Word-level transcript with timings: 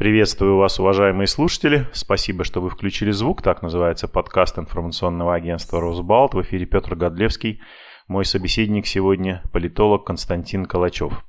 Приветствую 0.00 0.56
вас, 0.56 0.80
уважаемые 0.80 1.26
слушатели. 1.26 1.86
Спасибо, 1.92 2.42
что 2.42 2.62
вы 2.62 2.70
включили 2.70 3.10
звук. 3.10 3.42
Так 3.42 3.60
называется 3.60 4.08
подкаст 4.08 4.58
информационного 4.58 5.34
агентства 5.34 5.78
«Росбалт». 5.78 6.32
В 6.32 6.40
эфире 6.40 6.64
Петр 6.64 6.94
Годлевский. 6.94 7.60
Мой 8.08 8.24
собеседник 8.24 8.86
сегодня– 8.86 9.42
политолог 9.52 10.06
Константин 10.06 10.64
Калачев. 10.64 11.22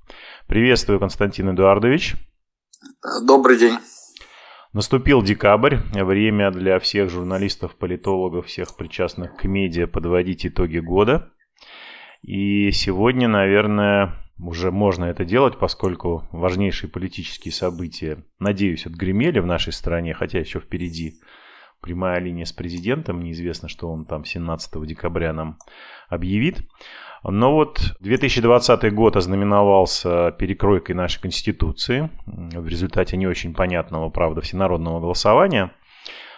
Приветствую, 0.47 1.01
Константин 1.01 1.53
Эдуардович. 1.53 2.15
Добрый 3.27 3.57
день. 3.57 3.77
Наступил 4.71 5.21
декабрь. 5.21 5.75
Время 5.91 6.49
для 6.49 6.79
всех 6.79 7.09
журналистов, 7.09 7.75
политологов, 7.75 8.45
всех 8.45 8.77
причастных 8.77 9.35
к 9.35 9.43
медиа 9.43 9.85
подводить 9.85 10.45
итоги 10.45 10.77
года. 10.77 11.33
И 12.21 12.71
сегодня, 12.71 13.27
наверное, 13.27 14.20
уже 14.41 14.71
можно 14.71 15.05
это 15.05 15.25
делать, 15.25 15.57
поскольку 15.57 16.27
важнейшие 16.31 16.89
политические 16.89 17.51
события, 17.51 18.23
надеюсь, 18.39 18.85
отгремели 18.85 19.39
в 19.39 19.45
нашей 19.45 19.73
стране, 19.73 20.13
хотя 20.13 20.39
еще 20.39 20.59
впереди 20.59 21.15
прямая 21.81 22.19
линия 22.19 22.45
с 22.45 22.53
президентом, 22.53 23.21
неизвестно, 23.21 23.67
что 23.67 23.89
он 23.89 24.05
там 24.05 24.23
17 24.23 24.85
декабря 24.85 25.33
нам 25.33 25.57
объявит. 26.09 26.67
Но 27.23 27.53
вот 27.53 27.95
2020 27.99 28.93
год 28.93 29.15
ознаменовался 29.15 30.31
перекройкой 30.31 30.95
нашей 30.95 31.21
Конституции 31.21 32.09
в 32.25 32.67
результате 32.67 33.17
не 33.17 33.27
очень 33.27 33.53
понятного, 33.53 34.09
правда, 34.09 34.41
всенародного 34.41 34.99
голосования. 34.99 35.71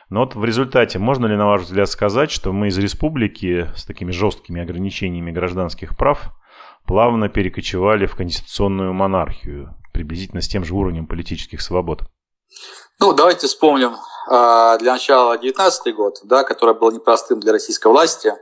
Но 0.10 0.22
вот 0.22 0.36
в 0.36 0.44
результате 0.44 1.00
можно 1.00 1.26
ли, 1.26 1.36
на 1.36 1.46
ваш 1.46 1.62
взгляд, 1.62 1.90
сказать, 1.90 2.32
что 2.32 2.52
мы 2.52 2.68
из 2.68 2.78
республики 2.78 3.68
с 3.76 3.86
такими 3.86 4.12
жесткими 4.12 4.62
ограничениями 4.62 5.32
гражданских 5.32 5.98
прав 5.98 6.34
плавно 6.88 7.30
перекочевали 7.30 8.06
в 8.06 8.16
конституционную 8.16 8.94
монархию, 8.94 9.76
приблизительно 9.94 10.42
с 10.42 10.48
тем 10.48 10.64
же 10.64 10.74
уровнем 10.74 11.08
политических 11.08 11.62
свобод? 11.62 12.02
Ну, 13.00 13.14
давайте 13.14 13.48
вспомним 13.48 13.96
э, 14.30 14.78
для 14.80 14.94
начала 14.94 15.38
19 15.38 15.96
год, 15.96 16.20
да, 16.24 16.44
который 16.44 16.76
был 16.76 16.92
непростым 16.92 17.40
для 17.40 17.52
российской 17.52 17.88
власти. 17.88 18.34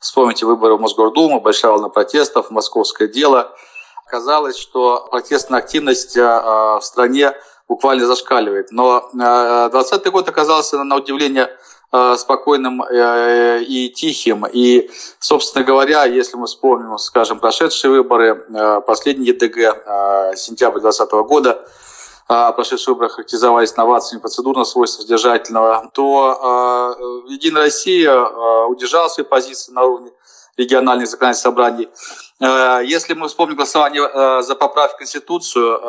Вспомните 0.00 0.46
выборы 0.46 0.76
в 0.76 0.80
Мосгордуму, 0.80 1.40
большая 1.40 1.72
волна 1.72 1.88
протестов, 1.88 2.50
московское 2.50 3.08
дело. 3.08 3.54
Оказалось, 4.06 4.56
что 4.56 5.06
протестная 5.10 5.58
активность 5.58 6.16
э, 6.16 6.22
в 6.22 6.80
стране 6.82 7.32
буквально 7.68 8.06
зашкаливает. 8.06 8.70
Но 8.70 9.10
20 9.12 10.06
год 10.10 10.28
оказался, 10.28 10.82
на 10.82 10.96
удивление, 10.96 11.48
Э, 11.48 11.54
спокойным 11.90 12.82
э, 12.82 13.62
и 13.62 13.88
тихим. 13.88 14.44
И, 14.46 14.90
собственно 15.20 15.64
говоря, 15.64 16.04
если 16.04 16.36
мы 16.36 16.46
вспомним, 16.46 16.98
скажем, 16.98 17.40
прошедшие 17.40 17.90
выборы, 17.90 18.44
э, 18.48 18.80
последний 18.86 19.26
ЕДГ, 19.28 20.36
сентябрь 20.36 20.80
2020 20.80 21.12
года, 21.26 21.66
прошедшие 22.26 22.92
выборы 22.92 23.08
характеризовались 23.08 23.74
новациями 23.74 24.20
процедурного 24.20 24.64
свойства 24.64 25.00
содержательного, 25.00 25.90
то 25.94 27.24
Единая 27.26 27.62
Россия 27.62 28.14
удержала 28.66 29.08
свои 29.08 29.24
позиции 29.24 29.72
на 29.72 29.84
уровне 29.84 30.10
региональных 30.58 31.08
законодательных 31.08 31.42
собраний. 31.42 31.88
Если 32.86 33.14
мы 33.14 33.28
вспомним 33.28 33.56
голосование 33.56 34.42
за 34.42 34.54
поправку 34.56 34.96
в 34.96 34.98
Конституцию, 34.98 35.80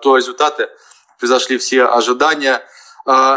то 0.00 0.16
результаты 0.16 0.70
превзошли 1.18 1.58
все 1.58 1.84
ожидания– 1.84 2.62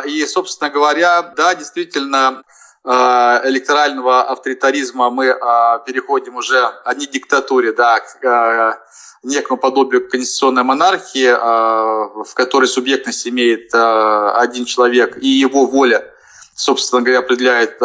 и, 0.06 0.26
собственно 0.26 0.70
говоря, 0.70 1.22
да, 1.36 1.56
действительно, 1.56 2.44
а, 2.88 3.42
электорального 3.46 4.22
авторитаризма 4.22 5.10
мы 5.10 5.32
а, 5.32 5.80
переходим 5.80 6.36
уже 6.36 6.72
не 6.96 7.08
диктатуре, 7.08 7.74
да, 7.74 8.00
к 8.00 8.80
некому 9.24 9.60
подобию 9.60 10.08
конституционной 10.08 10.62
монархии, 10.62 11.32
в 11.32 12.34
которой 12.36 12.68
субъектность 12.68 13.28
имеет 13.28 13.74
один 13.74 14.66
человек, 14.66 15.18
и 15.18 15.28
его 15.28 15.66
воля, 15.66 16.14
собственно 16.54 17.02
говоря, 17.02 17.20
определяет 17.20 17.80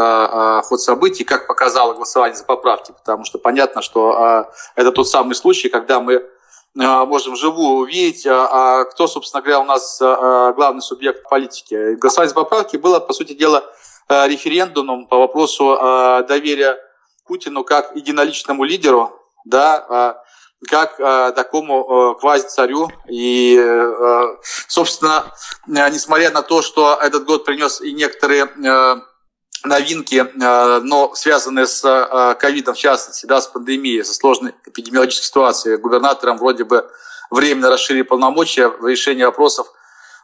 ход 0.66 0.82
событий, 0.82 1.24
как 1.24 1.46
показало 1.46 1.94
голосование 1.94 2.36
за 2.36 2.44
поправки, 2.44 2.92
потому 2.92 3.24
что 3.24 3.38
понятно, 3.38 3.80
что 3.80 4.52
это 4.74 4.92
тот 4.92 5.08
самый 5.08 5.34
случай, 5.34 5.70
когда 5.70 6.00
мы 6.00 6.16
а, 6.16 6.22
можем 6.74 7.36
живую 7.36 7.78
увидеть, 7.78 8.26
а, 8.26 8.80
а 8.80 8.84
кто, 8.84 9.06
собственно 9.06 9.42
говоря, 9.42 9.60
у 9.60 9.64
нас 9.64 9.98
главный 10.00 10.82
субъект 10.82 11.28
политики. 11.28 11.94
Голосование 11.94 12.28
за 12.28 12.34
поправки 12.34 12.76
было, 12.76 13.00
по 13.00 13.12
сути 13.12 13.32
дела, 13.32 13.64
референдумом 14.08 15.06
по 15.06 15.18
вопросу 15.18 15.76
доверия 16.28 16.78
Путину 17.26 17.64
как 17.64 17.94
единоличному 17.94 18.64
лидеру, 18.64 19.12
да, 19.44 20.22
как 20.68 20.96
такому 21.34 22.16
квази-царю. 22.20 22.90
И, 23.08 23.56
собственно, 24.68 25.24
несмотря 25.66 26.30
на 26.30 26.42
то, 26.42 26.60
что 26.62 26.98
этот 27.00 27.24
год 27.24 27.44
принес 27.44 27.80
и 27.80 27.92
некоторые 27.92 28.48
новинки, 29.64 30.16
э, 30.16 30.80
но 30.82 31.14
связанные 31.14 31.66
с 31.66 31.84
э, 31.84 32.34
ковидом, 32.38 32.74
в 32.74 32.78
частности, 32.78 33.26
да, 33.26 33.40
с 33.40 33.46
пандемией, 33.46 34.04
со 34.04 34.14
сложной 34.14 34.54
эпидемиологической 34.66 35.26
ситуацией. 35.26 35.76
Губернаторам 35.76 36.38
вроде 36.38 36.64
бы 36.64 36.90
временно 37.30 37.70
расширили 37.70 38.02
полномочия 38.02 38.68
в 38.68 38.86
решении 38.86 39.24
вопросов 39.24 39.72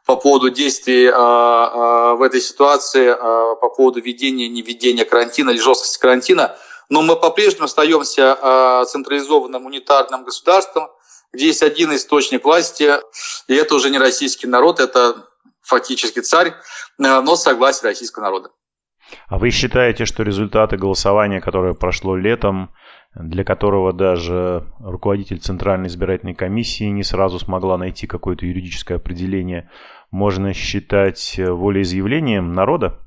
по 0.06 0.16
поводу 0.16 0.50
действий 0.50 1.06
э, 1.06 1.12
в 1.12 2.22
этой 2.22 2.40
ситуации, 2.40 3.12
по 3.12 3.68
поводу 3.68 4.00
введения, 4.00 4.48
не 4.48 4.62
введения 4.62 5.04
карантина 5.04 5.50
или 5.50 5.58
жесткости 5.58 5.98
карантина. 5.98 6.56
Но 6.88 7.02
мы 7.02 7.16
по-прежнему 7.16 7.64
остаемся 7.64 8.84
централизованным 8.86 9.66
унитарным 9.66 10.22
государством, 10.22 10.88
где 11.32 11.46
есть 11.46 11.64
один 11.64 11.92
источник 11.96 12.44
власти, 12.44 13.00
и 13.48 13.54
это 13.56 13.74
уже 13.74 13.90
не 13.90 13.98
российский 13.98 14.46
народ, 14.46 14.78
это 14.78 15.26
фактически 15.62 16.20
царь, 16.20 16.54
но 16.96 17.34
согласие 17.34 17.88
российского 17.88 18.22
народа. 18.22 18.50
А 19.28 19.38
вы 19.38 19.50
считаете, 19.50 20.04
что 20.04 20.22
результаты 20.22 20.76
голосования, 20.76 21.40
которое 21.40 21.74
прошло 21.74 22.16
летом, 22.16 22.70
для 23.14 23.44
которого 23.44 23.92
даже 23.92 24.66
руководитель 24.78 25.38
Центральной 25.38 25.88
избирательной 25.88 26.34
комиссии 26.34 26.84
не 26.84 27.02
сразу 27.02 27.38
смогла 27.38 27.78
найти 27.78 28.06
какое-то 28.06 28.44
юридическое 28.46 28.98
определение, 28.98 29.70
можно 30.10 30.52
считать 30.52 31.34
волеизъявлением 31.38 32.52
народа? 32.52 33.00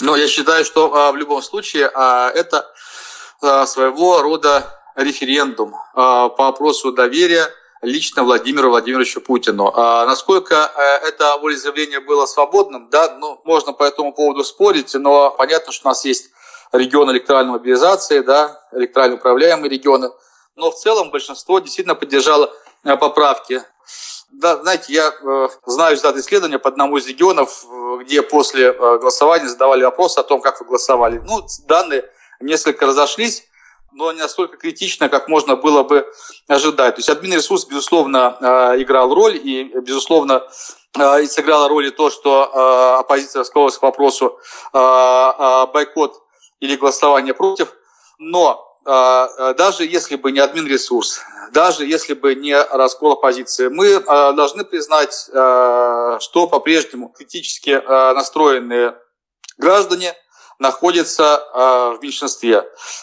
Ну, 0.00 0.16
я 0.16 0.26
считаю, 0.28 0.64
что 0.64 0.94
а, 0.94 1.12
в 1.12 1.16
любом 1.16 1.42
случае 1.42 1.90
а, 1.94 2.30
это 2.30 2.64
а, 3.42 3.66
своего 3.66 4.22
рода 4.22 4.64
референдум 4.96 5.74
а, 5.94 6.30
по 6.30 6.44
вопросу 6.44 6.92
доверия 6.92 7.46
лично 7.82 8.24
Владимиру 8.24 8.70
Владимировичу 8.70 9.20
Путину. 9.20 9.72
А 9.74 10.04
насколько 10.06 10.54
э, 10.54 11.08
это 11.08 11.36
волеизъявление 11.38 12.00
было 12.00 12.26
свободным, 12.26 12.90
да, 12.90 13.16
ну, 13.18 13.40
можно 13.44 13.72
по 13.72 13.84
этому 13.84 14.12
поводу 14.12 14.44
спорить, 14.44 14.94
но 14.94 15.30
понятно, 15.30 15.72
что 15.72 15.88
у 15.88 15.90
нас 15.90 16.04
есть 16.04 16.30
регион 16.72 17.10
электоральной 17.10 17.52
мобилизации, 17.52 18.20
да, 18.20 18.60
электорально 18.72 19.16
управляемые 19.16 19.70
регионы, 19.70 20.10
но 20.56 20.70
в 20.70 20.76
целом 20.76 21.10
большинство 21.10 21.58
действительно 21.58 21.94
поддержало 21.94 22.52
э, 22.84 22.96
поправки. 22.96 23.62
Да, 24.30 24.58
знаете, 24.58 24.92
я 24.92 25.08
э, 25.08 25.48
знаю 25.66 25.92
результаты 25.92 26.20
исследования 26.20 26.58
по 26.58 26.68
одному 26.68 26.98
из 26.98 27.06
регионов, 27.06 27.64
где 28.00 28.22
после 28.22 28.72
голосования 28.72 29.48
задавали 29.48 29.82
вопрос 29.82 30.18
о 30.18 30.22
том, 30.22 30.40
как 30.40 30.60
вы 30.60 30.66
голосовали. 30.66 31.20
Ну, 31.26 31.46
данные 31.66 32.04
несколько 32.40 32.86
разошлись, 32.86 33.49
но 33.92 34.12
не 34.12 34.20
настолько 34.20 34.56
критично, 34.56 35.08
как 35.08 35.28
можно 35.28 35.56
было 35.56 35.82
бы 35.82 36.06
ожидать. 36.48 36.96
То 36.96 36.98
есть 37.00 37.08
админресурс, 37.08 37.66
безусловно, 37.66 38.36
э, 38.40 38.82
играл 38.82 39.14
роль, 39.14 39.36
и, 39.36 39.64
безусловно, 39.80 40.46
э, 40.98 41.26
сыграла 41.26 41.68
роль 41.68 41.88
и 41.88 41.90
то, 41.90 42.10
что 42.10 42.50
э, 42.52 43.00
оппозиция 43.00 43.44
склонилась 43.44 43.78
к 43.78 43.82
вопросу 43.82 44.38
бойкот 44.72 46.22
или 46.60 46.76
голосование 46.76 47.34
против. 47.34 47.74
Но 48.18 48.66
даже 48.84 49.84
если 49.84 50.16
бы 50.16 50.32
не 50.32 50.40
админресурс, 50.40 51.20
даже 51.52 51.84
если 51.84 52.14
бы 52.14 52.34
не 52.34 52.56
раскол 52.56 53.12
оппозиции, 53.12 53.68
мы 53.68 54.00
должны 54.00 54.64
признать, 54.64 55.12
что 55.12 56.48
по-прежнему 56.50 57.10
критически 57.10 57.82
настроенные 58.14 58.96
граждане– 59.58 60.14
находится 60.60 61.40
а, 61.52 61.96
в 61.96 62.02
меньшинстве. 62.02 62.62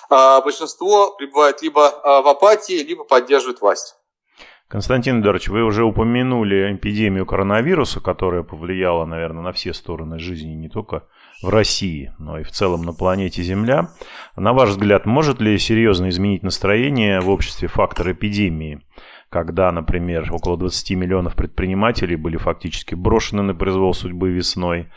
А 0.09 0.41
большинство 0.41 1.15
пребывает 1.17 1.61
либо 1.61 1.87
а, 1.87 2.21
в 2.21 2.27
апатии, 2.27 2.81
либо 2.81 3.03
поддерживает 3.03 3.59
власть. 3.59 3.95
Константин 4.69 5.21
Эдуардович, 5.21 5.47
вы 5.47 5.63
уже 5.63 5.85
упомянули 5.85 6.75
эпидемию 6.75 7.25
коронавируса, 7.25 8.01
которая 8.01 8.43
повлияла, 8.43 9.05
наверное, 9.05 9.41
на 9.41 9.53
все 9.53 9.73
стороны 9.73 10.19
жизни, 10.19 10.55
не 10.55 10.67
только 10.67 11.03
в 11.41 11.49
России, 11.49 12.13
но 12.19 12.39
и 12.39 12.43
в 12.43 12.51
целом 12.51 12.81
на 12.83 12.91
планете 12.91 13.43
Земля. 13.43 13.91
На 14.35 14.51
ваш 14.51 14.69
взгляд, 14.69 15.05
может 15.05 15.39
ли 15.39 15.57
серьезно 15.57 16.09
изменить 16.09 16.43
настроение 16.43 17.21
в 17.21 17.29
обществе 17.29 17.67
фактор 17.67 18.11
эпидемии? 18.11 18.81
когда, 19.29 19.71
например, 19.71 20.31
около 20.31 20.57
20 20.57 20.91
миллионов 20.91 21.35
предпринимателей 21.35 22.15
были 22.15 22.37
фактически 22.37 22.95
брошены 22.95 23.43
на 23.43 23.53
произвол 23.53 23.93
судьбы 23.93 24.29
весной, 24.29 24.89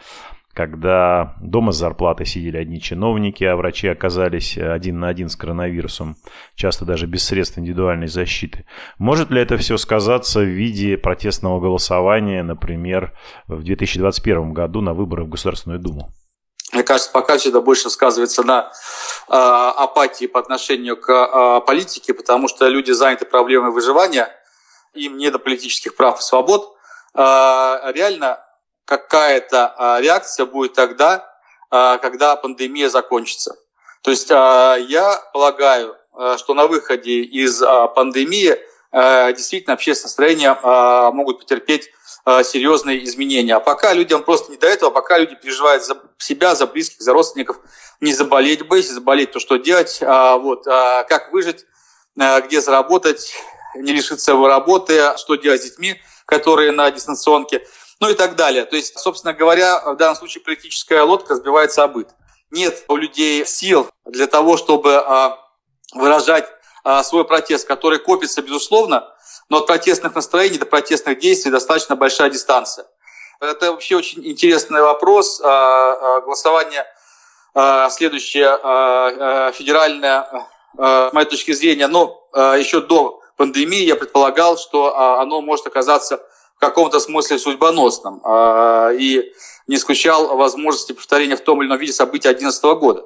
когда 0.52 1.36
дома 1.40 1.72
с 1.72 1.76
зарплатой 1.76 2.26
сидели 2.26 2.56
одни 2.56 2.80
чиновники, 2.80 3.44
а 3.44 3.56
врачи 3.56 3.86
оказались 3.88 4.58
один 4.58 4.98
на 4.98 5.08
один 5.08 5.28
с 5.28 5.36
коронавирусом, 5.36 6.16
часто 6.56 6.84
даже 6.84 7.06
без 7.06 7.24
средств 7.24 7.58
индивидуальной 7.58 8.08
защиты. 8.08 8.66
Может 8.98 9.30
ли 9.30 9.40
это 9.40 9.56
все 9.56 9.76
сказаться 9.76 10.40
в 10.40 10.48
виде 10.48 10.96
протестного 10.96 11.60
голосования, 11.60 12.42
например, 12.42 13.12
в 13.46 13.62
2021 13.62 14.52
году 14.52 14.80
на 14.80 14.92
выборах 14.92 15.26
в 15.26 15.30
Государственную 15.30 15.80
Думу? 15.80 16.10
Мне 16.72 16.82
кажется, 16.82 17.10
пока 17.10 17.36
все 17.36 17.48
это 17.48 17.60
больше 17.60 17.90
сказывается 17.90 18.42
на 18.44 18.70
э, 19.28 19.32
апатии 19.32 20.26
по 20.26 20.38
отношению 20.38 20.96
к 20.96 21.10
э, 21.10 21.66
политике, 21.66 22.14
потому 22.14 22.48
что 22.48 22.68
люди 22.68 22.92
заняты 22.92 23.24
проблемой 23.24 23.72
выживания, 23.72 24.28
им 24.94 25.16
не 25.16 25.30
до 25.30 25.38
политических 25.38 25.96
прав 25.96 26.20
и 26.20 26.22
свобод. 26.22 26.76
Э, 27.14 27.90
реально 27.92 28.38
какая-то 28.90 29.72
э, 29.78 30.02
реакция 30.02 30.46
будет 30.46 30.72
тогда, 30.72 31.32
э, 31.70 31.98
когда 32.02 32.34
пандемия 32.34 32.88
закончится. 32.88 33.56
То 34.02 34.10
есть 34.10 34.30
э, 34.32 34.34
я 34.88 35.22
полагаю, 35.32 35.96
что 36.38 36.54
на 36.54 36.66
выходе 36.66 37.20
из 37.20 37.62
пандемии 37.94 38.58
действительно 39.32 39.74
общественное 39.74 40.08
настроение 40.08 41.12
могут 41.12 41.38
потерпеть 41.38 41.88
серьезные 42.42 43.04
изменения. 43.04 43.54
А 43.54 43.60
пока 43.60 43.94
людям 43.94 44.24
просто 44.24 44.50
не 44.50 44.58
до 44.58 44.66
этого, 44.66 44.90
пока 44.90 45.18
люди 45.18 45.36
переживают 45.36 45.84
за 45.84 45.96
себя, 46.18 46.56
за 46.56 46.66
близких, 46.66 47.00
за 47.00 47.12
родственников, 47.12 47.58
не 48.00 48.12
заболеть 48.12 48.66
бы, 48.66 48.78
если 48.78 48.92
заболеть, 48.92 49.30
то 49.30 49.38
что 49.38 49.56
делать, 49.56 50.00
а, 50.02 50.36
вот, 50.36 50.66
а, 50.66 51.04
как 51.04 51.32
выжить, 51.32 51.64
а, 52.18 52.40
где 52.40 52.60
заработать, 52.60 53.32
не 53.76 53.92
лишиться 53.92 54.18
своей 54.18 54.48
работы, 54.48 55.16
что 55.16 55.36
делать 55.36 55.62
с 55.62 55.64
детьми, 55.66 56.02
которые 56.26 56.72
на 56.72 56.90
дистанционке, 56.90 57.66
ну 58.00 58.10
и 58.10 58.14
так 58.14 58.36
далее. 58.36 58.64
То 58.64 58.76
есть, 58.76 58.98
собственно 58.98 59.32
говоря, 59.32 59.80
в 59.92 59.96
данном 59.96 60.16
случае 60.16 60.42
политическая 60.42 61.02
лодка 61.02 61.34
разбивается 61.34 61.84
о 61.84 61.88
быт. 61.88 62.08
Нет 62.50 62.84
у 62.88 62.96
людей 62.96 63.46
сил 63.46 63.88
для 64.04 64.26
того, 64.26 64.56
чтобы 64.56 65.04
выражать 65.92 66.48
свой 67.04 67.24
протест, 67.24 67.68
который 67.68 67.98
копится, 68.00 68.42
безусловно, 68.42 69.06
но 69.50 69.58
от 69.58 69.66
протестных 69.66 70.14
настроений 70.14 70.58
до 70.58 70.66
протестных 70.66 71.18
действий 71.18 71.50
достаточно 71.50 71.94
большая 71.94 72.30
дистанция. 72.30 72.86
Это 73.40 73.72
вообще 73.72 73.96
очень 73.96 74.24
интересный 74.26 74.82
вопрос. 74.82 75.40
А, 75.40 75.46
а, 75.48 76.20
голосование 76.20 76.84
а, 77.54 77.88
следующее, 77.90 78.48
федеральное, 79.52 80.46
с 80.76 81.12
моей 81.12 81.26
точки 81.26 81.50
зрения, 81.50 81.88
но 81.88 82.28
еще 82.32 82.80
до 82.80 83.20
пандемии 83.36 83.82
я 83.82 83.96
предполагал, 83.96 84.56
что 84.56 84.96
оно 85.18 85.40
может 85.40 85.66
оказаться 85.66 86.22
каком-то 86.60 87.00
смысле 87.00 87.38
судьбоносным 87.38 88.22
и 88.98 89.32
не 89.66 89.76
исключал 89.76 90.36
возможности 90.36 90.92
повторения 90.92 91.36
в 91.36 91.40
том 91.40 91.60
или 91.60 91.68
ином 91.68 91.78
виде 91.78 91.92
событий 91.92 92.28
2011 92.28 92.62
года. 92.78 93.04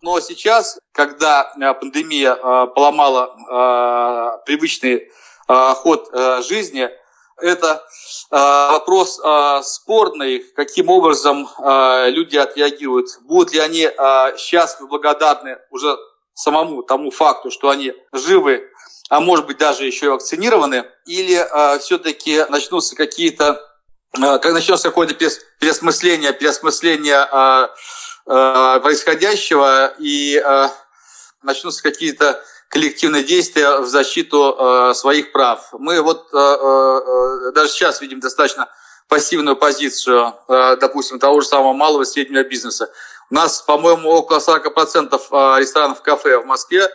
Но 0.00 0.18
сейчас, 0.20 0.78
когда 0.92 1.52
пандемия 1.80 2.34
поломала 2.66 4.40
привычные 4.46 5.08
Э, 5.52 5.74
ход 5.74 6.08
э, 6.12 6.42
жизни. 6.42 6.88
Это 7.38 7.82
э, 8.30 8.36
вопрос 8.36 9.20
спорный, 9.64 10.44
каким 10.54 10.90
образом 10.90 11.48
люди 11.58 12.36
отреагируют. 12.36 13.08
Будут 13.22 13.52
ли 13.52 13.58
они 13.58 13.88
счастливы, 14.38 14.88
благодарны 14.88 15.58
уже 15.70 15.96
самому 16.34 16.82
тому 16.82 17.10
факту, 17.10 17.50
что 17.50 17.70
они 17.70 17.92
живы, 18.12 18.68
а 19.08 19.20
может 19.20 19.46
быть 19.46 19.58
даже 19.58 19.84
еще 19.84 20.06
и 20.06 20.08
вакцинированы, 20.08 20.84
или 21.06 21.46
все-таки 21.80 22.44
начнутся 22.48 22.96
какие-то 22.96 23.60
как 24.12 24.52
начнется 24.52 24.88
какое-то 24.88 25.14
переосмысление, 25.14 26.32
переосмысление 26.32 27.26
происходящего, 28.24 29.94
и 29.98 30.42
начнутся 31.42 31.82
какие-то 31.82 32.42
коллективные 32.72 33.22
действия 33.22 33.80
в 33.80 33.86
защиту 33.86 34.56
э, 34.58 34.94
своих 34.94 35.32
прав. 35.32 35.68
Мы 35.72 36.00
вот 36.00 36.28
э, 36.32 36.38
э, 36.38 37.52
даже 37.52 37.70
сейчас 37.70 38.00
видим 38.00 38.18
достаточно 38.18 38.66
пассивную 39.08 39.56
позицию, 39.56 40.34
э, 40.48 40.76
допустим, 40.80 41.18
того 41.18 41.42
же 41.42 41.46
самого 41.46 41.74
малого 41.74 42.02
и 42.02 42.06
среднего 42.06 42.42
бизнеса. 42.44 42.90
Нас, 43.32 43.62
по-моему, 43.62 44.10
около 44.10 44.40
40% 44.40 45.14
э, 45.14 45.58
ресторанов, 45.58 46.02
кафе 46.02 46.36
в 46.36 46.44
Москве 46.44 46.86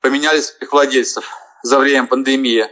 поменялись 0.00 0.52
их 0.60 0.72
владельцев 0.72 1.24
за 1.62 1.78
время 1.78 2.08
пандемии. 2.08 2.68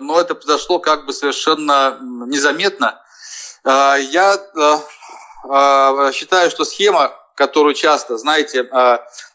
Но 0.00 0.20
это 0.20 0.34
произошло 0.34 0.80
как 0.80 1.06
бы 1.06 1.12
совершенно 1.12 1.98
незаметно. 2.00 3.00
Э, 3.64 3.98
я 4.00 4.34
э, 4.34 6.12
считаю, 6.12 6.50
что 6.50 6.64
схема, 6.64 7.14
которую 7.36 7.74
часто, 7.74 8.18
знаете, 8.18 8.68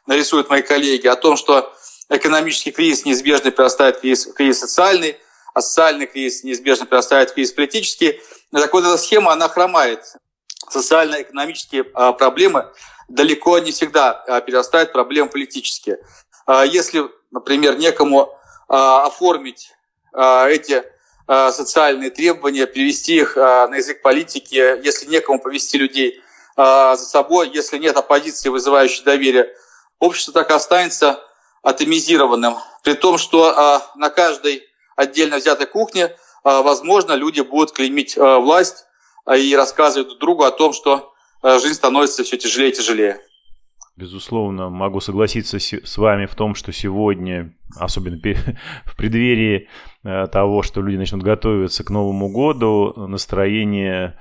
нарисуют 0.05 0.49
мои 0.49 0.61
коллеги, 0.61 1.07
о 1.07 1.15
том, 1.15 1.37
что 1.37 1.73
экономический 2.09 2.71
кризис 2.71 3.05
неизбежно 3.05 3.51
перерастает 3.51 3.99
в 3.99 4.01
кризис, 4.01 4.33
кризис 4.33 4.59
социальный, 4.59 5.17
а 5.53 5.61
социальный 5.61 6.07
кризис 6.07 6.43
неизбежно 6.43 6.85
перерастает 6.85 7.29
в 7.31 7.35
кризис 7.35 7.53
политический. 7.53 8.21
Так 8.51 8.73
вот, 8.73 8.83
эта 8.83 8.97
схема, 8.97 9.31
она 9.31 9.47
хромает. 9.47 10.03
Социально-экономические 10.69 11.85
а, 11.93 12.11
проблемы 12.11 12.69
далеко 13.07 13.59
не 13.59 13.71
всегда 13.71 14.11
а, 14.27 14.41
перерастают 14.41 14.89
в 14.89 14.93
проблемы 14.93 15.29
политические. 15.29 15.99
А, 16.45 16.63
если, 16.63 17.09
например, 17.31 17.77
некому 17.77 18.37
оформить 18.67 19.71
эти 20.15 20.83
социальные 21.27 22.09
требования, 22.09 22.65
перевести 22.65 23.17
их 23.17 23.35
на 23.35 23.75
язык 23.75 24.01
политики, 24.01 24.55
если 24.83 25.05
некому 25.07 25.39
повести 25.39 25.77
людей 25.77 26.23
за 26.55 26.95
собой, 26.95 27.51
если 27.53 27.77
нет 27.77 27.97
оппозиции, 27.97 28.49
вызывающей 28.49 29.03
доверие, 29.03 29.53
общество 29.99 30.33
так 30.33 30.49
и 30.49 30.53
останется 30.53 31.19
атомизированным, 31.61 32.57
при 32.83 32.93
том, 32.93 33.17
что 33.17 33.57
а, 33.57 33.81
на 33.95 34.09
каждой 34.09 34.63
отдельно 34.95 35.37
взятой 35.37 35.65
кухне, 35.65 36.15
а, 36.43 36.61
возможно, 36.61 37.13
люди 37.13 37.41
будут 37.41 37.71
клеймить 37.71 38.17
а, 38.17 38.39
власть 38.39 38.85
и 39.33 39.55
рассказывать 39.55 40.09
друг 40.09 40.19
другу 40.19 40.43
о 40.43 40.51
том, 40.51 40.73
что 40.73 41.12
жизнь 41.43 41.75
становится 41.75 42.23
все 42.23 42.37
тяжелее 42.37 42.71
и 42.71 42.73
тяжелее. 42.73 43.19
Безусловно, 43.95 44.69
могу 44.69 44.99
согласиться 45.01 45.59
с 45.59 45.97
вами 45.99 46.25
в 46.25 46.33
том, 46.33 46.55
что 46.55 46.71
сегодня, 46.71 47.53
особенно 47.75 48.17
в 48.85 48.97
преддверии 48.97 49.67
э, 50.03 50.25
того, 50.31 50.63
что 50.63 50.81
люди 50.81 50.97
начнут 50.97 51.21
готовиться 51.21 51.83
к 51.83 51.91
Новому 51.91 52.31
году, 52.31 52.91
настроение 52.95 54.17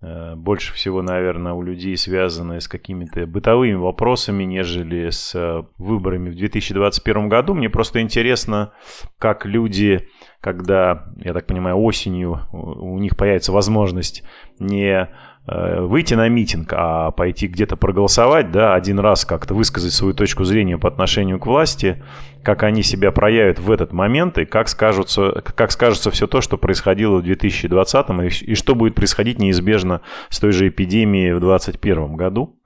э, 0.00 0.36
больше 0.36 0.72
всего, 0.74 1.02
наверное, 1.02 1.54
у 1.54 1.62
людей 1.62 1.96
связано 1.96 2.60
с 2.60 2.68
какими-то 2.68 3.26
бытовыми 3.26 3.74
вопросами, 3.74 4.44
нежели 4.44 5.10
с 5.10 5.34
э, 5.34 5.64
выборами 5.76 6.30
в 6.30 6.36
2021 6.36 7.28
году. 7.28 7.54
Мне 7.54 7.68
просто 7.68 8.00
интересно, 8.00 8.74
как 9.18 9.44
люди, 9.44 10.08
когда, 10.40 11.12
я 11.16 11.32
так 11.32 11.48
понимаю, 11.48 11.78
осенью 11.78 12.46
у 12.52 12.96
них 13.00 13.16
появится 13.16 13.50
возможность 13.50 14.22
не 14.60 15.08
Э, 15.08 15.08
выйти 15.46 16.14
на 16.14 16.28
митинг, 16.28 16.72
а 16.72 17.12
пойти 17.12 17.46
где-то 17.46 17.76
проголосовать, 17.76 18.50
да, 18.50 18.74
один 18.74 18.98
раз 18.98 19.24
как-то 19.24 19.54
высказать 19.54 19.92
свою 19.92 20.12
точку 20.12 20.44
зрения 20.44 20.76
по 20.76 20.88
отношению 20.88 21.38
к 21.38 21.46
власти, 21.46 22.02
как 22.46 22.62
они 22.62 22.82
себя 22.82 23.10
проявят 23.10 23.58
в 23.58 23.70
этот 23.70 23.92
момент 23.92 24.38
и 24.38 24.44
как 24.44 24.68
скажутся, 24.68 25.42
как 25.42 25.72
скажется 25.72 26.10
все 26.12 26.26
то, 26.28 26.40
что 26.40 26.56
происходило 26.56 27.18
в 27.18 27.22
2020 27.22 28.06
и, 28.08 28.52
и 28.52 28.54
что 28.54 28.74
будет 28.74 28.94
происходить 28.94 29.40
неизбежно 29.40 30.00
с 30.28 30.38
той 30.38 30.52
же 30.52 30.68
эпидемией 30.68 31.32
в 31.32 31.40
2021 31.40 32.14
году. 32.14 32.56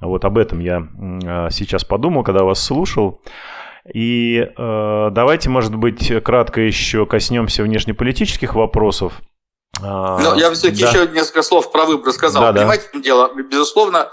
Вот 0.00 0.24
об 0.24 0.38
этом 0.38 0.58
я 0.58 0.86
э, 0.86 1.48
сейчас 1.50 1.84
подумал, 1.84 2.24
когда 2.24 2.44
вас 2.44 2.62
слушал. 2.62 3.22
И 3.92 4.46
э, 4.56 5.08
давайте, 5.12 5.48
может 5.48 5.74
быть, 5.74 6.12
кратко 6.22 6.60
еще 6.60 7.06
коснемся 7.06 7.62
внешнеполитических 7.62 8.54
вопросов. 8.54 9.22
А, 9.82 10.18
Но 10.18 10.34
я 10.36 10.50
все-таки 10.52 10.82
да. 10.82 10.90
еще 10.90 11.06
несколько 11.08 11.42
слов 11.42 11.70
про 11.70 11.84
выборы 11.84 12.12
сказал. 12.12 12.42
Да, 12.42 12.52
Понимаете, 12.52 12.88
да. 12.92 13.00
дело, 13.00 13.30
безусловно, 13.34 14.10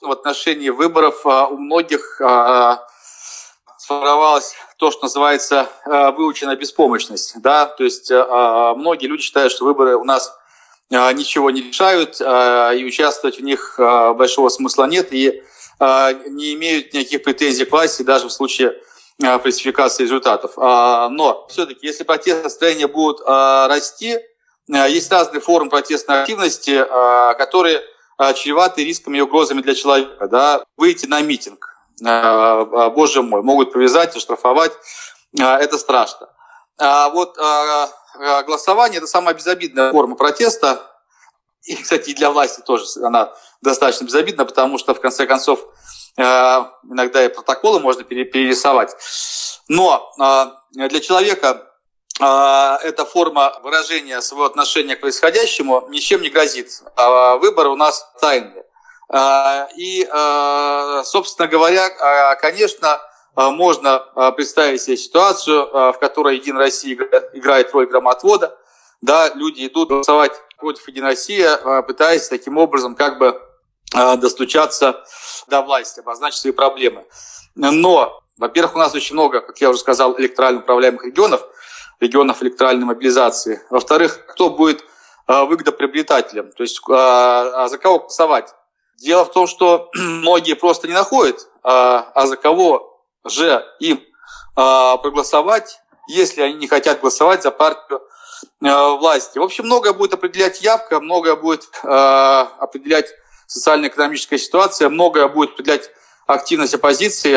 в 0.00 0.10
отношении 0.10 0.70
выборов 0.70 1.24
а, 1.24 1.46
у 1.46 1.56
многих 1.56 2.20
а, 2.20 2.84
сформировалось 3.78 4.54
то, 4.78 4.90
что 4.90 5.04
называется 5.04 5.68
выученная 5.84 6.56
беспомощность. 6.56 7.40
Да? 7.42 7.66
То 7.66 7.84
есть 7.84 8.10
многие 8.10 9.06
люди 9.06 9.22
считают, 9.22 9.52
что 9.52 9.66
выборы 9.66 9.96
у 9.96 10.04
нас 10.04 10.34
ничего 10.88 11.50
не 11.50 11.60
решают, 11.60 12.18
и 12.18 12.84
участвовать 12.84 13.38
в 13.38 13.42
них 13.42 13.74
большого 13.78 14.48
смысла 14.48 14.84
нет, 14.86 15.12
и 15.12 15.42
не 15.80 16.54
имеют 16.54 16.94
никаких 16.94 17.24
претензий 17.24 17.66
к 17.66 17.72
власти 17.72 18.02
даже 18.02 18.28
в 18.28 18.32
случае 18.32 18.74
фальсификации 19.20 20.04
результатов. 20.04 20.56
Но 20.56 21.46
все-таки, 21.50 21.86
если 21.86 22.04
протестные 22.04 22.44
настроения 22.44 22.88
будут 22.88 23.20
расти, 23.20 24.18
есть 24.68 25.10
разные 25.12 25.40
формы 25.40 25.70
протестной 25.70 26.22
активности, 26.22 26.70
э, 26.70 27.34
которые 27.34 27.82
э, 28.18 28.34
чреваты 28.34 28.84
рисками 28.84 29.18
и 29.18 29.20
угрозами 29.20 29.60
для 29.60 29.74
человека. 29.74 30.28
Да? 30.28 30.64
Выйти 30.76 31.06
на 31.06 31.20
митинг, 31.20 31.68
боже 32.00 33.22
мой, 33.22 33.42
могут 33.42 33.72
повязать, 33.72 34.16
оштрафовать, 34.16 34.72
это 35.38 35.78
страшно. 35.78 36.28
А 36.76 37.08
вот 37.10 37.36
голосование– 38.46 38.98
это 38.98 39.06
самая 39.06 39.34
безобидная 39.34 39.92
форма 39.92 40.16
протеста. 40.16 40.80
и, 41.62 41.76
кстати, 41.76 42.10
и 42.10 42.14
для 42.14 42.30
власти 42.30 42.62
тоже 42.62 42.84
она 43.02 43.32
достаточно 43.62 44.04
безобидна, 44.04 44.44
потому 44.44 44.78
что, 44.78 44.94
в 44.94 45.00
конце 45.00 45.26
концов, 45.26 45.60
иногда 46.16 47.24
и 47.24 47.28
протоколы 47.28 47.78
можно 47.78 48.02
перерисовать. 48.02 48.96
Но 49.68 50.12
для 50.72 51.00
человека 51.00 51.73
эта 52.18 53.04
форма 53.04 53.58
выражения 53.62 54.20
своего 54.20 54.44
отношения 54.44 54.96
к 54.96 55.00
происходящему 55.00 55.86
ничем 55.88 56.22
не 56.22 56.30
грозит. 56.30 56.82
Выборы 57.40 57.70
у 57.70 57.76
нас 57.76 58.08
тайные. 58.20 58.64
И, 59.76 60.08
собственно 61.04 61.48
говоря, 61.48 61.90
конечно, 62.36 63.00
можно 63.34 64.32
представить 64.36 64.80
себе 64.82 64.96
ситуацию, 64.96 65.66
в 65.92 65.98
которой 65.98 66.36
Единая 66.36 66.60
Россия 66.60 66.96
играет 67.32 67.72
роль 67.72 67.86
громотвода. 67.86 68.56
Да, 69.02 69.30
люди 69.34 69.66
идут 69.66 69.88
голосовать 69.90 70.32
против 70.56 70.86
Единой 70.88 71.10
России, 71.10 71.44
пытаясь 71.82 72.28
таким 72.28 72.58
образом 72.58 72.94
как 72.94 73.18
бы 73.18 73.40
достучаться 73.92 75.04
до 75.48 75.62
власти, 75.62 76.00
обозначить 76.00 76.40
свои 76.40 76.52
проблемы. 76.52 77.04
Но, 77.54 78.22
во-первых, 78.38 78.76
у 78.76 78.78
нас 78.78 78.94
очень 78.94 79.14
много, 79.14 79.40
как 79.40 79.60
я 79.60 79.68
уже 79.70 79.80
сказал, 79.80 80.18
электорально 80.18 80.60
управляемых 80.60 81.04
регионов, 81.04 81.46
регионов 82.00 82.42
электоральной 82.42 82.84
мобилизации. 82.84 83.62
Во-вторых, 83.70 84.26
кто 84.26 84.50
будет 84.50 84.84
выгодоприобретателем, 85.26 86.52
то 86.52 86.62
есть 86.62 86.80
а 86.88 87.68
за 87.68 87.78
кого 87.78 88.00
голосовать. 88.00 88.54
Дело 88.98 89.24
в 89.24 89.32
том, 89.32 89.46
что 89.46 89.90
многие 89.94 90.54
просто 90.54 90.86
не 90.86 90.92
находят, 90.92 91.48
а 91.62 92.26
за 92.26 92.36
кого 92.36 93.00
же 93.24 93.64
им 93.80 94.00
проголосовать, 94.54 95.80
если 96.08 96.42
они 96.42 96.54
не 96.54 96.66
хотят 96.66 97.00
голосовать 97.00 97.42
за 97.42 97.50
партию 97.50 98.02
власти. 98.60 99.38
В 99.38 99.42
общем, 99.42 99.64
многое 99.64 99.94
будет 99.94 100.12
определять 100.12 100.60
явка, 100.60 101.00
многое 101.00 101.36
будет 101.36 101.70
определять 101.82 103.08
социально-экономическая 103.46 104.38
ситуация, 104.38 104.90
многое 104.90 105.26
будет 105.28 105.52
определять 105.52 105.90
активность 106.26 106.74
оппозиции, 106.74 107.36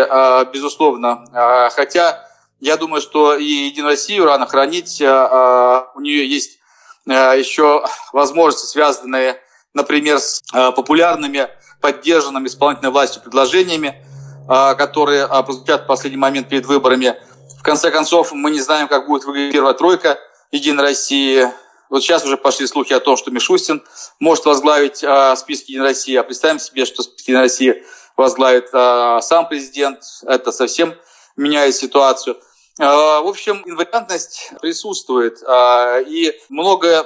безусловно. 0.51 1.69
Хотя 1.73 2.26
я 2.59 2.77
думаю, 2.77 3.01
что 3.01 3.35
и 3.35 3.43
Единую 3.43 3.91
Россию 3.91 4.25
рано 4.25 4.47
хранить, 4.47 5.01
у 5.01 5.99
нее 5.99 6.27
есть 6.27 6.59
еще 7.05 7.85
возможности, 8.11 8.65
связанные 8.65 9.39
например, 9.77 10.19
с 10.19 10.41
э, 10.53 10.71
популярными, 10.73 11.47
поддержанными 11.79 12.47
исполнительной 12.47 12.91
властью 12.91 13.21
предложениями, 13.21 14.03
э, 14.49 14.75
которые 14.75 15.23
э, 15.23 15.43
прозвучат 15.43 15.83
в 15.83 15.87
последний 15.87 16.17
момент 16.17 16.49
перед 16.49 16.65
выборами. 16.65 17.15
В 17.57 17.63
конце 17.63 17.91
концов, 17.91 18.33
мы 18.33 18.51
не 18.51 18.59
знаем, 18.59 18.87
как 18.87 19.07
будет 19.07 19.23
выглядеть 19.23 19.53
первая 19.53 19.73
тройка 19.73 20.19
Единой 20.51 20.83
России. 20.83 21.47
Вот 21.89 22.03
сейчас 22.03 22.25
уже 22.25 22.35
пошли 22.35 22.67
слухи 22.67 22.91
о 22.91 22.99
том, 22.99 23.15
что 23.15 23.31
Мишустин 23.31 23.83
может 24.19 24.45
возглавить 24.45 25.03
э, 25.03 25.35
списки 25.37 25.71
Единой 25.71 25.87
России. 25.87 26.15
А 26.15 26.23
представим 26.23 26.59
себе, 26.59 26.85
что 26.85 27.03
списки 27.03 27.29
Единой 27.29 27.43
России 27.43 27.83
возглавит 28.17 28.69
э, 28.73 29.19
сам 29.21 29.47
президент. 29.47 30.01
Это 30.23 30.51
совсем 30.51 30.95
меняет 31.37 31.75
ситуацию. 31.75 32.37
Э, 32.79 32.83
в 32.83 33.27
общем, 33.27 33.61
инвариантность 33.65 34.53
присутствует. 34.61 35.41
Э, 35.43 36.03
и 36.07 36.33
многое 36.49 37.05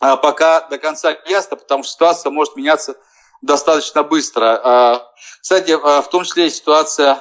а 0.00 0.16
пока 0.16 0.66
до 0.68 0.76
конца 0.78 1.16
ясно, 1.26 1.56
потому 1.56 1.82
что 1.82 1.92
ситуация 1.92 2.30
может 2.30 2.56
меняться 2.56 2.96
достаточно 3.40 4.02
быстро. 4.02 5.00
Кстати, 5.40 5.70
в 5.72 6.08
том 6.10 6.24
числе 6.24 6.48
и 6.48 6.50
ситуация 6.50 7.20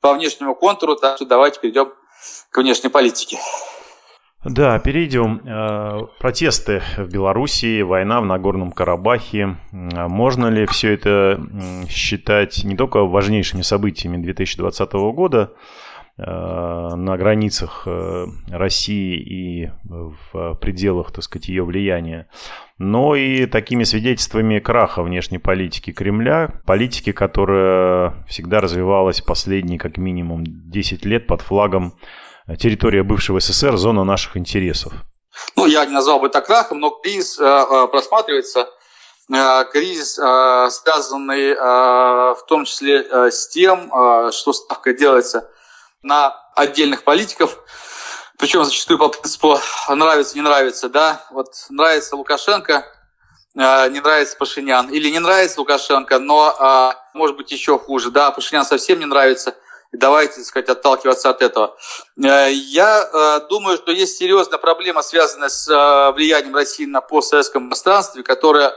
по 0.00 0.14
внешнему 0.14 0.54
контуру, 0.54 0.96
так 0.96 1.16
что 1.16 1.26
давайте 1.26 1.60
перейдем 1.60 1.92
к 2.50 2.58
внешней 2.58 2.90
политике. 2.90 3.38
Да, 4.44 4.78
перейдем. 4.78 5.40
Протесты 6.20 6.82
в 6.96 7.08
Белоруссии, 7.08 7.82
война 7.82 8.20
в 8.20 8.24
Нагорном 8.24 8.72
Карабахе. 8.72 9.58
Можно 9.72 10.46
ли 10.46 10.64
все 10.66 10.94
это 10.94 11.40
считать 11.90 12.64
не 12.64 12.76
только 12.76 13.04
важнейшими 13.04 13.62
событиями 13.62 14.22
2020 14.22 14.92
года, 14.92 15.50
Э, 15.50 15.91
на 16.18 17.16
границах 17.16 17.84
э, 17.86 18.26
России 18.50 19.16
и 19.16 19.70
в 19.84 20.54
пределах, 20.60 21.10
так 21.10 21.24
сказать, 21.24 21.48
ее 21.48 21.64
влияния, 21.64 22.28
но 22.76 23.16
и 23.16 23.46
такими 23.46 23.84
свидетельствами 23.84 24.58
краха 24.58 25.02
внешней 25.02 25.38
политики 25.38 25.90
Кремля, 25.90 26.60
политики, 26.66 27.12
которая 27.12 28.24
всегда 28.28 28.60
развивалась 28.60 29.22
последние 29.22 29.78
как 29.78 29.96
минимум 29.96 30.44
10 30.46 31.04
лет 31.06 31.26
под 31.26 31.40
флагом 31.40 31.94
территория 32.58 33.02
бывшего 33.02 33.40
СССР, 33.40 33.78
зона 33.78 34.04
наших 34.04 34.36
интересов. 34.36 34.92
Ну, 35.56 35.64
я 35.66 35.86
не 35.86 35.92
назвал 35.92 36.20
бы 36.20 36.26
это 36.26 36.42
крахом, 36.42 36.80
но 36.80 36.90
кризис 36.90 37.38
э, 37.40 37.86
просматривается. 37.90 38.68
Кризис, 39.72 40.14
связанный 40.14 41.54
в 41.54 42.44
том 42.48 42.64
числе 42.64 43.30
с 43.30 43.48
тем, 43.48 43.90
что 44.30 44.52
ставка 44.52 44.92
делается 44.92 45.48
на 46.02 46.36
отдельных 46.56 47.04
политиков, 47.04 47.58
причем 48.38 48.64
зачастую 48.64 48.98
по 48.98 49.08
принципу 49.08 49.58
нравится, 49.88 50.34
не 50.34 50.42
нравится, 50.42 50.88
да, 50.88 51.24
вот 51.30 51.54
нравится 51.70 52.16
Лукашенко, 52.16 52.84
э, 53.56 53.88
не 53.90 54.00
нравится 54.00 54.36
Пашинян, 54.36 54.90
или 54.90 55.08
не 55.10 55.20
нравится 55.20 55.60
Лукашенко, 55.60 56.18
но 56.18 56.54
а, 56.58 56.96
может 57.14 57.36
быть 57.36 57.52
еще 57.52 57.78
хуже, 57.78 58.10
да, 58.10 58.32
Пашинян 58.32 58.64
совсем 58.64 58.98
не 58.98 59.06
нравится, 59.06 59.54
и 59.92 59.96
давайте, 59.96 60.36
так 60.36 60.44
сказать, 60.46 60.68
отталкиваться 60.70 61.30
от 61.30 61.40
этого. 61.40 61.76
Э, 62.20 62.50
я 62.50 63.08
э, 63.12 63.40
думаю, 63.48 63.76
что 63.76 63.92
есть 63.92 64.16
серьезная 64.18 64.58
проблема, 64.58 65.02
связанная 65.02 65.50
с 65.50 65.68
влиянием 66.16 66.54
России 66.56 66.84
на 66.84 67.00
постсоветском 67.00 67.68
пространстве, 67.68 68.24
которое 68.24 68.72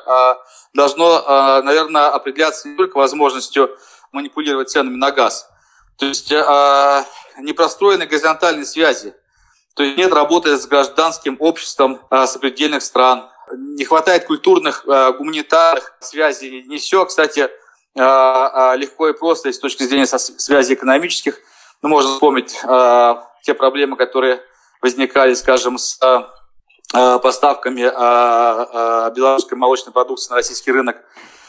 должно, 0.74 1.62
наверное, 1.64 2.10
определяться 2.10 2.68
не 2.68 2.76
только 2.76 2.98
возможностью 2.98 3.76
манипулировать 4.12 4.70
ценами 4.70 4.98
на 4.98 5.12
газ, 5.12 5.50
то 5.98 6.06
есть 6.06 6.32
э, 6.32 7.04
не 7.40 7.54
простроены 7.54 8.06
горизонтальные 8.06 8.66
связи. 8.66 9.16
То 9.76 9.84
есть 9.84 9.98
нет 9.98 10.14
работы 10.14 10.58
с 10.58 10.66
гражданским 10.66 11.38
обществом 11.40 12.02
э, 12.10 12.28
сопредельных 12.28 12.82
стран. 12.82 13.30
Не 13.52 13.84
хватает 13.86 14.26
культурных, 14.26 14.86
э, 14.88 15.14
гуманитарных 15.14 15.94
связей. 16.00 16.64
Не 16.64 16.78
все, 16.78 17.06
кстати, 17.06 17.40
э, 17.40 17.48
э, 17.96 18.78
легко 18.78 19.10
и 19.10 19.14
просто 19.14 19.52
с 19.52 19.60
точки 19.60 19.84
зрения 19.84 20.06
связей 20.08 20.74
экономических. 20.74 21.40
Ну, 21.82 21.90
можно 21.90 22.12
вспомнить 22.12 22.58
э, 22.64 23.16
те 23.44 23.54
проблемы, 23.54 23.96
которые 23.96 24.42
возникали, 24.82 25.34
скажем, 25.34 25.78
с 25.78 26.00
э, 26.02 27.20
поставками 27.20 27.82
э, 27.82 27.90
э, 27.90 29.14
белорусской 29.14 29.58
молочной 29.58 29.94
продукции 29.94 30.30
на 30.30 30.38
российский 30.38 30.72
рынок 30.72 30.98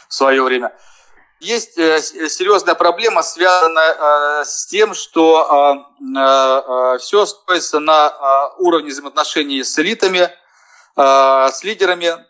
в 0.07 0.13
свое 0.13 0.41
время. 0.43 0.73
Есть 1.39 1.77
э, 1.77 2.01
серьезная 2.01 2.73
проблема, 2.73 3.21
связанная 3.21 3.93
э, 3.93 4.45
с 4.45 4.65
тем, 4.65 4.95
что 4.95 5.85
э, 5.99 6.97
все 6.99 7.27
строится 7.27 7.79
на 7.79 8.53
уровне 8.57 8.89
взаимоотношений 8.89 9.63
с 9.63 9.77
элитами, 9.77 10.31
с 10.95 11.63
лидерами. 11.63 12.25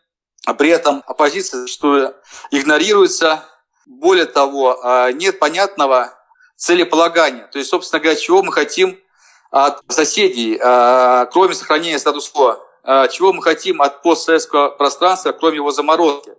При 0.58 0.70
этом 0.70 1.02
оппозиция 1.08 1.62
зачастую 1.62 2.16
игнорируется. 2.52 3.46
Более 3.86 4.26
того, 4.26 5.10
нет 5.14 5.40
понятного 5.40 6.14
целеполагания. 6.58 7.48
То 7.48 7.60
есть, 7.60 7.70
собственно 7.70 8.02
говоря, 8.02 8.20
чего 8.20 8.44
мы 8.44 8.52
хотим 8.52 9.00
от 9.52 9.82
соседей, 9.88 10.58
кроме 11.32 11.54
сохранения 11.54 11.98
статус-кво, 11.98 12.60
чего 13.10 13.32
мы 13.32 13.42
хотим 13.42 13.82
от 13.82 14.02
постсоветского 14.02 14.70
пространства, 14.72 15.32
кроме 15.32 15.58
его 15.58 15.72
заморозки. 15.72 16.34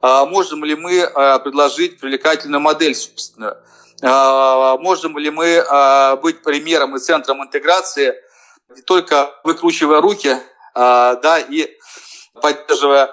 А 0.00 0.26
можем 0.26 0.64
ли 0.64 0.76
мы 0.76 1.02
а, 1.02 1.38
предложить 1.40 1.98
привлекательную 1.98 2.60
модель 2.60 2.94
собственную, 2.94 3.56
а, 4.02 4.76
можем 4.78 5.18
ли 5.18 5.30
мы 5.30 5.64
быть 6.22 6.42
примером 6.42 6.96
и 6.96 7.00
центром 7.00 7.42
интеграции, 7.42 8.14
не 8.74 8.82
только 8.82 9.34
выкручивая 9.44 10.00
руки, 10.00 10.36
да, 10.74 11.38
и 11.48 11.76
поддерживая 12.40 13.10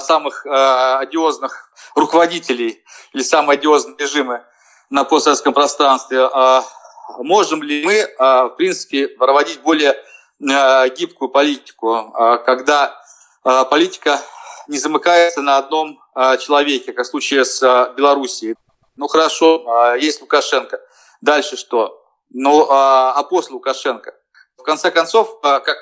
самых 0.00 0.44
одиозных 0.46 1.70
руководителей 1.94 2.82
или 3.12 3.22
самые 3.22 3.58
одиозные 3.58 3.96
режимы 3.98 4.42
на 4.90 5.04
постсоветском 5.04 5.52
пространстве, 5.52 6.28
можем 7.18 7.62
ли 7.62 7.84
мы, 7.84 8.08
в 8.18 8.54
принципе, 8.56 9.08
проводить 9.08 9.60
более 9.60 9.94
гибкую 10.40 11.28
политику, 11.28 12.12
когда 12.44 12.98
политика 13.70 14.20
не 14.68 14.78
замыкается 14.78 15.42
на 15.42 15.58
одном 15.58 16.00
человеке, 16.38 16.92
как 16.92 17.06
в 17.06 17.08
случае 17.08 17.44
с 17.44 17.62
а, 17.62 17.92
Белоруссией. 17.96 18.56
Ну 18.96 19.06
хорошо, 19.06 19.64
а, 19.68 19.96
есть 19.96 20.20
Лукашенко. 20.20 20.80
Дальше 21.20 21.56
что? 21.56 22.04
Ну, 22.30 22.66
а 22.68 23.22
после 23.24 23.54
Лукашенко? 23.54 24.14
В 24.56 24.62
конце 24.62 24.90
концов, 24.90 25.40
как 25.40 25.76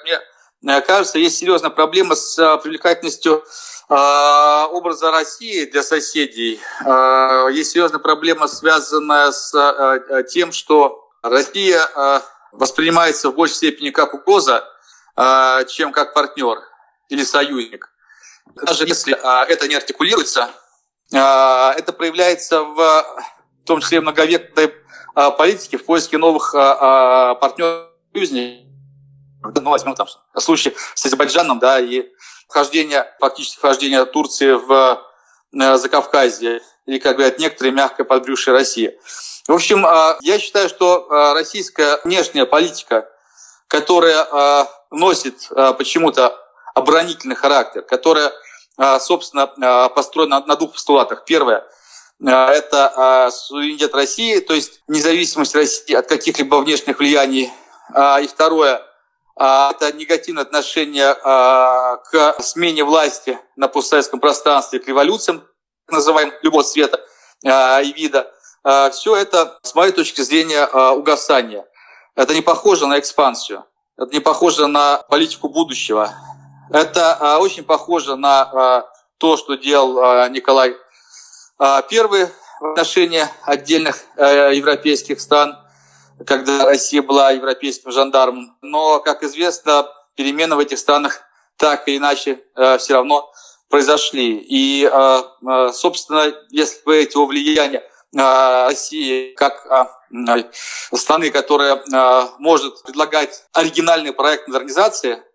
мне 0.63 0.81
кажется, 0.83 1.19
есть 1.19 1.39
серьезная 1.39 1.71
проблема 1.71 2.15
с 2.15 2.57
привлекательностью 2.59 3.45
образа 3.89 5.11
России 5.11 5.65
для 5.65 5.83
соседей. 5.83 6.61
Есть 7.53 7.73
серьезная 7.73 7.99
проблема, 7.99 8.47
связанная 8.47 9.33
с 9.33 10.25
тем, 10.29 10.53
что 10.53 11.11
Россия 11.23 11.83
воспринимается 12.53 13.31
в 13.31 13.35
большей 13.35 13.57
степени 13.57 13.91
как 13.91 14.15
угроза, 14.15 14.65
чем 15.69 15.91
как 15.91 16.15
партнер 16.15 16.61
или 17.09 17.25
союзник. 17.25 17.91
Даже 18.55 18.87
если 18.87 19.15
это 19.49 19.69
не 19.69 19.75
артикулируется, 19.75 20.51
это 21.11 21.93
проявляется 21.97 22.63
в, 22.63 22.77
в 22.77 23.65
том 23.67 23.81
числе 23.81 24.01
в 24.01 24.03
многовекной 24.05 24.75
политике 25.39 25.79
в 25.79 25.85
поиске 25.85 26.19
новых 26.19 26.53
партнеров. 26.53 27.91
Ну, 28.13 29.71
возьмем 29.71 29.95
там 29.95 30.09
случай 30.39 30.75
с 30.95 31.07
Азербайджаном, 31.07 31.59
да, 31.59 31.79
и 31.79 32.07
вхождение, 32.49 33.07
фактически 33.21 33.59
вхождение 33.59 34.05
Турции 34.07 34.53
в 34.53 35.03
Закавказье, 35.79 36.61
или, 36.87 36.99
как 36.99 37.17
говорят 37.17 37.39
некоторые, 37.39 37.73
мягкое 37.73 38.05
подбрюшье 38.05 38.53
России. 38.53 38.99
В 39.47 39.53
общем, 39.53 39.87
я 40.23 40.39
считаю, 40.39 40.69
что 40.69 41.07
российская 41.35 42.01
внешняя 42.05 42.47
политика, 42.47 43.09
которая 43.69 44.27
носит 44.91 45.49
почему-то 45.79 46.37
оборонительный 46.77 47.35
характер, 47.35 47.83
которая, 47.83 48.33
а, 48.77 49.01
собственно, 49.01 49.51
а, 49.63 49.89
построена 49.89 50.45
на 50.47 50.57
двух 50.57 50.73
постулатах. 50.73 51.25
Первое 51.25 51.67
а,– 52.25 52.51
это 52.53 53.31
суверенитет 53.33 53.95
России, 53.95 54.41
то 54.41 54.53
есть 54.53 54.83
независимость 54.87 55.55
России 55.55 55.95
от 55.95 56.07
каких-либо 56.07 56.57
внешних 56.57 56.99
влияний. 56.99 57.51
И 58.23 58.27
второе– 58.27 58.83
это 59.37 59.93
негативное 59.95 60.43
отношение 60.43 61.15
к 61.15 62.37
смене 62.41 62.85
власти 62.85 63.39
на 63.55 63.69
постсоветском 63.69 64.21
пространстве, 64.21 64.81
к 64.81 64.89
революциям, 64.89 65.47
называем 65.89 66.33
любого 66.43 66.65
цвета 66.65 67.01
и 67.45 67.93
вида. 67.97 68.33
Все 68.93 69.15
это, 69.15 69.59
с 69.63 69.75
моей 69.75 69.93
точки 69.93 70.21
зрения, 70.23 70.67
угасание. 70.67 71.65
Это 72.17 72.35
не 72.35 72.43
похоже 72.43 72.87
на 72.87 72.99
экспансию. 72.99 73.65
Это 73.97 74.13
не 74.13 74.21
похоже 74.21 74.67
на 74.67 74.99
политику 75.09 75.49
будущего. 75.49 76.13
Это 76.71 77.15
а, 77.15 77.39
очень 77.39 77.63
похоже 77.63 78.17
на 78.17 78.43
а, 78.43 78.91
то, 79.19 79.37
что 79.37 79.55
делал 79.55 79.99
а, 80.01 80.29
Николай 80.29 80.75
I 81.59 81.83
в 82.61 82.71
отношении 82.71 83.25
отдельных 83.43 84.03
европейских 84.17 85.21
стран, 85.21 85.59
когда 86.27 86.65
Россия 86.65 87.03
была 87.03 87.31
европейским 87.31 87.93
жандармом. 87.93 88.57
Но, 88.63 89.01
как 89.01 89.23
известно, 89.23 89.87
перемены 90.17 90.57
в 90.57 90.59
этих 90.59 90.79
странах 90.79 91.21
так 91.57 91.87
или 91.89 91.99
иначе 91.99 92.43
все 92.79 92.95
равно 92.95 93.31
произошли. 93.71 94.39
И, 94.39 94.91
собственно, 95.73 96.33
если 96.51 96.83
говорить 96.83 97.17
о 97.17 97.27
влиянии 97.27 97.83
России 98.15 99.35
как 99.35 99.99
страны, 100.95 101.31
которая 101.31 101.83
может 102.39 102.83
предлагать 102.85 103.45
оригинальный 103.53 104.13
проект 104.13 104.49
модернизации, 104.49 105.23
Э, 105.23 105.26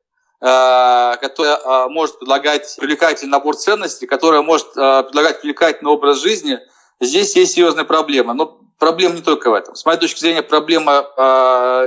которая 0.41 1.57
э, 1.57 1.87
может 1.89 2.17
предлагать 2.17 2.75
привлекательный 2.79 3.29
набор 3.29 3.55
ценностей, 3.55 4.07
которая 4.07 4.41
может 4.41 4.75
э, 4.75 5.03
предлагать 5.03 5.41
привлекательный 5.41 5.91
образ 5.91 6.19
жизни, 6.19 6.59
здесь 6.99 7.35
есть 7.35 7.53
серьезная 7.53 7.83
проблема. 7.83 8.33
Но 8.33 8.59
проблема 8.79 9.15
не 9.15 9.21
только 9.21 9.51
в 9.51 9.53
этом. 9.53 9.75
С 9.75 9.85
моей 9.85 9.99
точки 9.99 10.19
зрения, 10.19 10.41
проблема 10.41 11.05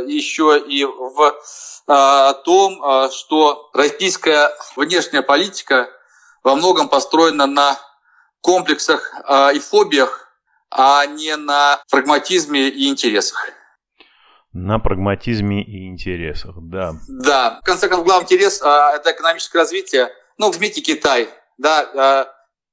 еще 0.06 0.62
и 0.64 0.84
в 0.84 1.34
том, 2.44 3.10
что 3.10 3.70
российская 3.74 4.52
внешняя 4.76 5.22
политика 5.22 5.88
во 6.44 6.54
многом 6.54 6.88
построена 6.88 7.46
на 7.46 7.76
комплексах 8.40 9.12
и 9.54 9.58
фобиях, 9.58 10.28
а 10.70 11.04
не 11.06 11.36
на 11.36 11.82
прагматизме 11.90 12.68
и 12.68 12.88
интересах. 12.88 13.50
На 14.54 14.78
прагматизме 14.78 15.64
и 15.64 15.88
интересах, 15.88 16.54
да. 16.56 16.94
Да, 17.08 17.58
в 17.60 17.64
конце 17.64 17.88
концов, 17.88 18.06
главный 18.06 18.22
интерес 18.22 18.62
а,– 18.62 18.92
это 18.94 19.10
экономическое 19.10 19.58
развитие. 19.58 20.10
Ну, 20.38 20.46
возьмите 20.46 20.80
Китай, 20.80 21.28
да, 21.58 21.80
а, 21.80 22.28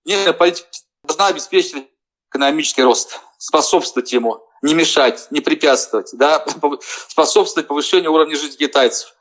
внешняя 0.05 0.33
политика 0.33 0.67
должна 1.03 1.27
обеспечить 1.27 1.87
экономический 2.29 2.83
рост, 2.83 3.19
способствовать 3.39 4.13
ему, 4.13 4.43
не 4.61 4.75
мешать, 4.75 5.25
не 5.31 5.41
препятствовать, 5.41 6.11
да, 6.13 6.45
способствовать 7.07 7.67
повышению 7.67 8.13
уровня 8.13 8.35
жизни 8.35 8.57
китайцев, 8.57 9.15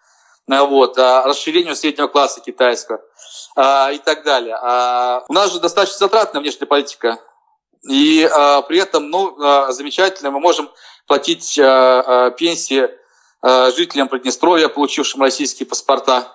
а, 0.47 0.65
вот, 0.65 0.99
а, 0.99 1.25
расширению 1.25 1.75
среднего 1.75 2.09
класса 2.09 2.43
китайского 2.43 3.01
а, 3.57 3.91
и 3.91 3.99
так 3.99 4.23
далее. 4.23 4.57
У 5.29 5.33
нас 5.33 5.51
же 5.51 5.61
достаточно 5.61 5.99
затратная 5.99 6.43
внешняя 6.43 6.67
политика, 6.67 7.19
и 7.89 8.25
а, 8.25 8.63
при 8.63 8.79
этом, 8.79 9.11
ну, 9.11 9.41
а, 9.43 9.73
замечательно, 9.73 10.31
мы 10.31 10.41
можем 10.41 10.71
платить 11.11 11.59
э, 11.59 11.63
э, 11.63 12.31
пенсии 12.39 12.89
э, 13.43 13.71
жителям 13.73 14.09
Приднестровья, 14.09 14.69
получившим 14.69 15.23
российские 15.23 15.67
паспорта. 15.67 16.33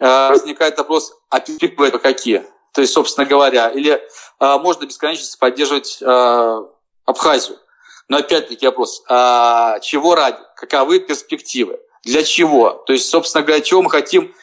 Возникает 0.00 0.78
вопрос, 0.78 1.12
а 1.28 1.38
это 1.38 1.98
какие? 1.98 2.46
То 2.72 2.80
есть, 2.80 2.94
собственно 2.94 3.26
говоря, 3.26 3.68
или 3.68 4.02
можно 4.40 4.86
бесконечно 4.86 5.26
поддерживать 5.38 6.02
Абхазию. 7.04 7.58
Но 8.08 8.16
опять-таки 8.16 8.64
вопрос, 8.64 9.02
чего 9.82 10.14
ради? 10.14 10.38
Каковы 10.56 11.00
перспективы? 11.00 11.80
Для 12.02 12.24
чего? 12.24 12.70
То 12.86 12.94
есть, 12.94 13.10
собственно 13.10 13.44
говоря, 13.44 13.60
чего 13.60 13.82
мы 13.82 13.90
хотим 13.90 14.34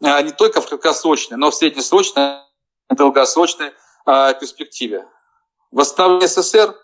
не 0.00 0.32
только 0.32 0.60
в 0.60 0.66
краткосрочной, 0.66 1.36
но 1.36 1.52
в 1.52 1.54
среднесрочной, 1.54 2.40
долгосрочной 2.90 3.70
перспективе. 4.04 5.06
Восстановление 5.74 6.28
СССР, 6.28 6.74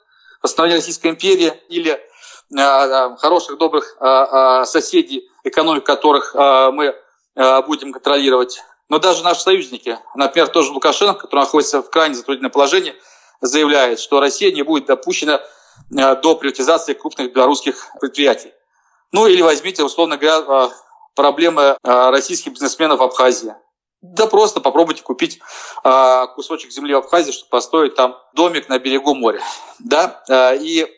восстановление 0.43 0.81
Российской 0.81 1.09
империи 1.09 1.55
или 1.69 1.99
Э, 2.59 3.17
хороших, 3.19 3.59
добрых 3.59 3.97
э, 4.01 4.05
э, 4.05 4.65
соседей, 4.65 5.29
экономик 5.45 5.87
которых 5.87 6.35
мы 6.35 6.95
будем 7.67 7.93
контролировать. 7.93 8.61
Но 8.89 8.99
даже 8.99 9.23
наши 9.23 9.41
союзники, 9.41 9.99
например, 10.17 10.49
тоже 10.49 10.73
Лукашенко, 10.73 11.21
который 11.21 11.41
находится 11.41 11.81
в 11.81 11.89
крайне 11.89 12.17
затруднительном 12.17 12.51
положении, 12.51 12.95
заявляет, 13.41 14.01
что 14.01 14.21
Россия 14.21 14.53
не 14.53 14.63
будет 14.63 14.87
допущена 14.87 15.41
до 15.89 16.35
приватизации 16.35 16.93
крупных 16.93 17.33
белорусских 17.33 17.87
предприятий. 18.01 18.53
Ну 19.13 19.27
или 19.27 19.41
возьмите, 19.41 19.85
условно 19.85 20.19
говоря, 20.19 20.71
проблемы 21.15 21.79
российских 21.83 22.53
бизнесменов 22.53 22.99
в 22.99 23.05
Абхазии. 23.05 23.55
Да 24.03 24.27
просто 24.27 24.61
попробуйте 24.61 25.03
купить 25.03 25.41
кусочек 26.35 26.71
земли 26.71 26.95
в 26.95 26.99
Абхазии, 26.99 27.33
чтобы 27.33 27.51
построить 27.51 27.95
там 27.95 28.17
домик 28.35 28.69
на 28.69 28.79
берегу 28.79 29.15
моря. 29.15 29.43
Да? 29.79 30.23
И 30.61 30.89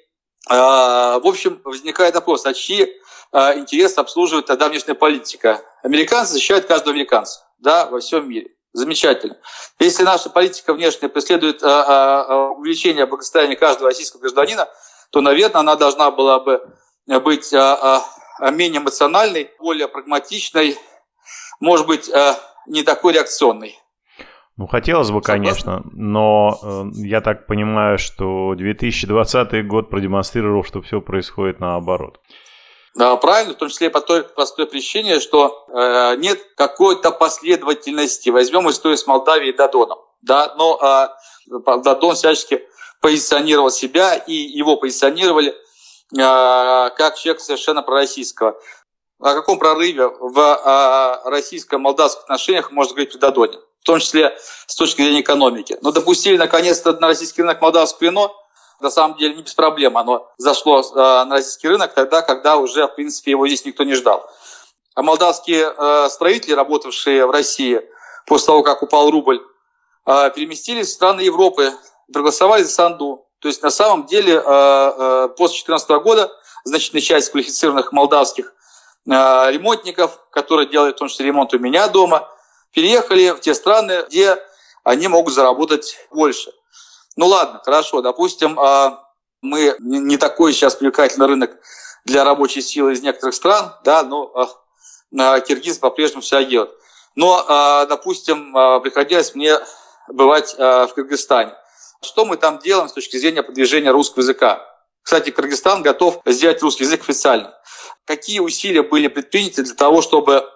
а, 0.49 1.19
в 1.21 1.27
общем, 1.27 1.61
возникает 1.65 2.15
вопрос, 2.15 2.47
а 2.47 2.55
чьи 2.55 2.93
а, 3.31 3.55
интересы 3.55 3.99
обслуживает 3.99 4.47
тогда 4.47 4.69
внешняя 4.69 4.95
политика? 4.95 5.63
Американцы 5.83 6.33
защищают 6.33 6.67
каждого 6.67 6.93
американца 6.93 7.47
да, 7.59 7.87
во 7.87 8.01
всем 8.01 8.29
мире. 8.29 8.51
Замечательно. 8.73 9.37
Если 9.79 10.03
наша 10.03 10.31
политика 10.31 10.73
внешняя 10.73 11.09
преследует 11.09 11.63
а, 11.63 12.49
увеличение 12.57 13.07
благосостояния 13.07 13.57
каждого 13.57 13.91
российского 13.91 14.21
гражданина, 14.21 14.69
то, 15.11 15.21
наверное, 15.21 15.61
она 15.61 15.77
должна 15.77 16.11
была 16.11 16.41
бы 16.41 16.61
быть 17.07 17.53
менее 17.53 18.81
эмоциональной, 18.81 19.51
более 19.59 19.89
прагматичной, 19.89 20.79
может 21.61 21.87
быть, 21.87 22.11
не 22.67 22.83
такой 22.83 23.15
реакционной. 23.15 23.79
Ну, 24.57 24.67
хотелось 24.67 25.11
бы, 25.11 25.23
конечно, 25.23 25.83
но 25.93 26.59
э, 26.63 26.85
я 27.07 27.21
так 27.23 27.47
понимаю, 27.47 27.99
что 27.99 28.55
2020 28.55 29.67
год 29.67 29.89
продемонстрировал, 29.89 30.63
что 30.63 30.83
все 30.83 31.01
происходит 31.01 31.59
наоборот. 31.59 32.21
Да, 32.95 33.17
правильно, 33.17 33.55
в 33.55 33.57
том 33.57 33.71
числе 33.71 33.89
по 33.89 34.03
той 34.03 34.23
простой 34.23 34.67
причине, 34.67 35.21
что 35.21 35.67
э, 35.69 36.17
нет 36.17 36.39
какой-то 36.57 37.11
последовательности. 37.11 38.29
Возьмем 38.29 38.69
историю 38.69 38.99
с 38.99 39.07
Молдавией 39.07 39.55
и 39.55 39.57
Додоном. 39.57 39.99
Да, 40.21 40.55
но 40.59 40.79
э, 40.81 41.09
Додон 41.83 42.15
всячески 42.15 42.63
позиционировал 43.01 43.71
себя, 43.71 44.15
и 44.15 44.35
его 44.35 44.77
позиционировали 44.77 45.51
э, 45.51 45.55
как 46.15 47.17
человек 47.17 47.41
совершенно 47.41 47.83
пророссийского. 47.83 48.61
О 49.23 49.35
каком 49.35 49.59
прорыве 49.59 50.09
в 50.09 51.23
российско-молдавских 51.25 52.23
отношениях 52.23 52.73
можно 52.73 52.95
говорить 52.95 53.13
при 53.13 53.19
Додоне? 53.19 53.59
в 53.83 53.85
том 53.85 53.99
числе 53.99 54.37
с 54.69 54.77
точки 54.77 55.03
зрения 55.03 55.23
экономики. 55.23 55.77
Но 55.83 55.91
допустили 55.91 56.37
наконец-то 56.37 56.93
на 56.93 57.09
российский 57.09 57.43
рынок 57.43 57.61
молдавское 57.61 58.11
вино, 58.11 58.33
на 58.81 58.91
самом 58.91 59.17
деле 59.17 59.35
не 59.35 59.43
без 59.43 59.55
проблем. 59.55 59.99
Оно 59.99 60.31
зашло 60.39 60.81
э, 60.81 60.95
на 60.95 61.31
российский 61.31 61.69
рынок 61.69 61.93
тогда, 61.93 62.23
когда 62.23 62.57
уже, 62.57 62.87
в 62.87 62.95
принципе, 62.95 63.33
его 63.33 63.47
здесь 63.49 63.65
никто 63.65 63.83
не 63.83 63.95
ждал. 63.95 64.29
А 64.95 65.03
молдавские 65.03 65.73
э, 65.77 66.09
строители, 66.11 66.53
работавшие 66.53 67.27
в 67.27 67.31
России 67.31 67.83
после 68.27 68.47
того, 68.47 68.63
как 68.63 68.83
упал 68.83 69.11
рубль, 69.11 69.43
э, 70.07 70.31
переместились 70.33 70.89
в 70.89 70.93
страны 70.93 71.23
Европы, 71.23 71.73
проголосовали 72.13 72.63
за 72.63 72.71
Санду. 72.71 73.27
То 73.41 73.49
есть 73.49 73.63
на 73.65 73.71
самом 73.71 74.07
деле 74.07 74.41
после 74.41 75.65
2014 75.65 75.91
года 76.05 76.31
значительная 76.63 77.03
часть 77.03 77.31
квалифицированных 77.31 77.91
молдавских 77.91 78.55
ремонтников, 79.07 80.19
которые 80.31 80.69
делают 80.69 80.97
в 80.97 80.99
том 80.99 81.09
числе 81.09 81.27
ремонт 81.27 81.55
у 81.55 81.59
меня 81.59 81.89
дома– 81.89 82.29
переехали 82.73 83.31
в 83.31 83.41
те 83.41 83.55
страны, 83.55 84.05
где 84.09 84.39
они 84.83 85.09
могут 85.09 85.35
заработать 85.35 85.97
больше. 86.11 86.53
Ну 87.17 87.27
ладно, 87.27 87.61
хорошо, 87.65 88.01
допустим, 88.01 88.59
а, 88.59 89.05
мы 89.43 89.77
не 89.79 90.17
такой 90.17 90.53
сейчас 90.53 90.75
привлекательный 90.75 91.27
рынок 91.27 91.57
для 92.05 92.25
рабочей 92.25 92.63
силы 92.63 92.95
из 92.95 93.03
некоторых 93.03 93.35
стран, 93.35 93.75
да, 93.85 94.03
но 94.03 94.33
а, 95.15 95.41
киргиз 95.41 95.79
по-прежнему 95.79 96.23
все 96.23 96.45
делают. 96.45 96.73
Но, 97.15 97.85
допустим, 97.91 98.55
приходилось 98.81 99.35
мне 99.35 99.59
бывать 100.09 100.55
в 100.55 100.89
Кыргызстане. 100.95 101.55
Что 102.01 102.25
мы 102.25 102.39
там 102.39 102.59
делаем 102.59 102.89
с 102.89 102.95
точки 102.95 103.19
зрения 103.19 103.43
продвижения 103.43 103.91
русского 103.91 104.23
языка? 104.23 104.67
Кстати, 105.03 105.29
Кыргызстан 105.29 105.83
готов 105.83 106.23
сделать 106.25 106.63
русский 106.63 106.85
язык 106.85 107.03
официально. 107.03 107.53
Какие 108.05 108.41
усилия 108.41 108.83
были 108.83 109.09
предприняты 109.09 109.63
для 109.63 109.75
того, 109.75 110.03
чтобы, 110.03 110.49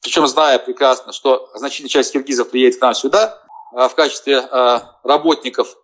причем 0.00 0.26
зная 0.26 0.58
прекрасно, 0.58 1.12
что 1.12 1.50
значительная 1.54 1.90
часть 1.90 2.12
киргизов 2.12 2.50
приедет 2.50 2.78
к 2.78 2.82
нам 2.82 2.94
сюда 2.94 3.40
в 3.72 3.90
качестве 3.90 4.48
работников 5.02 5.76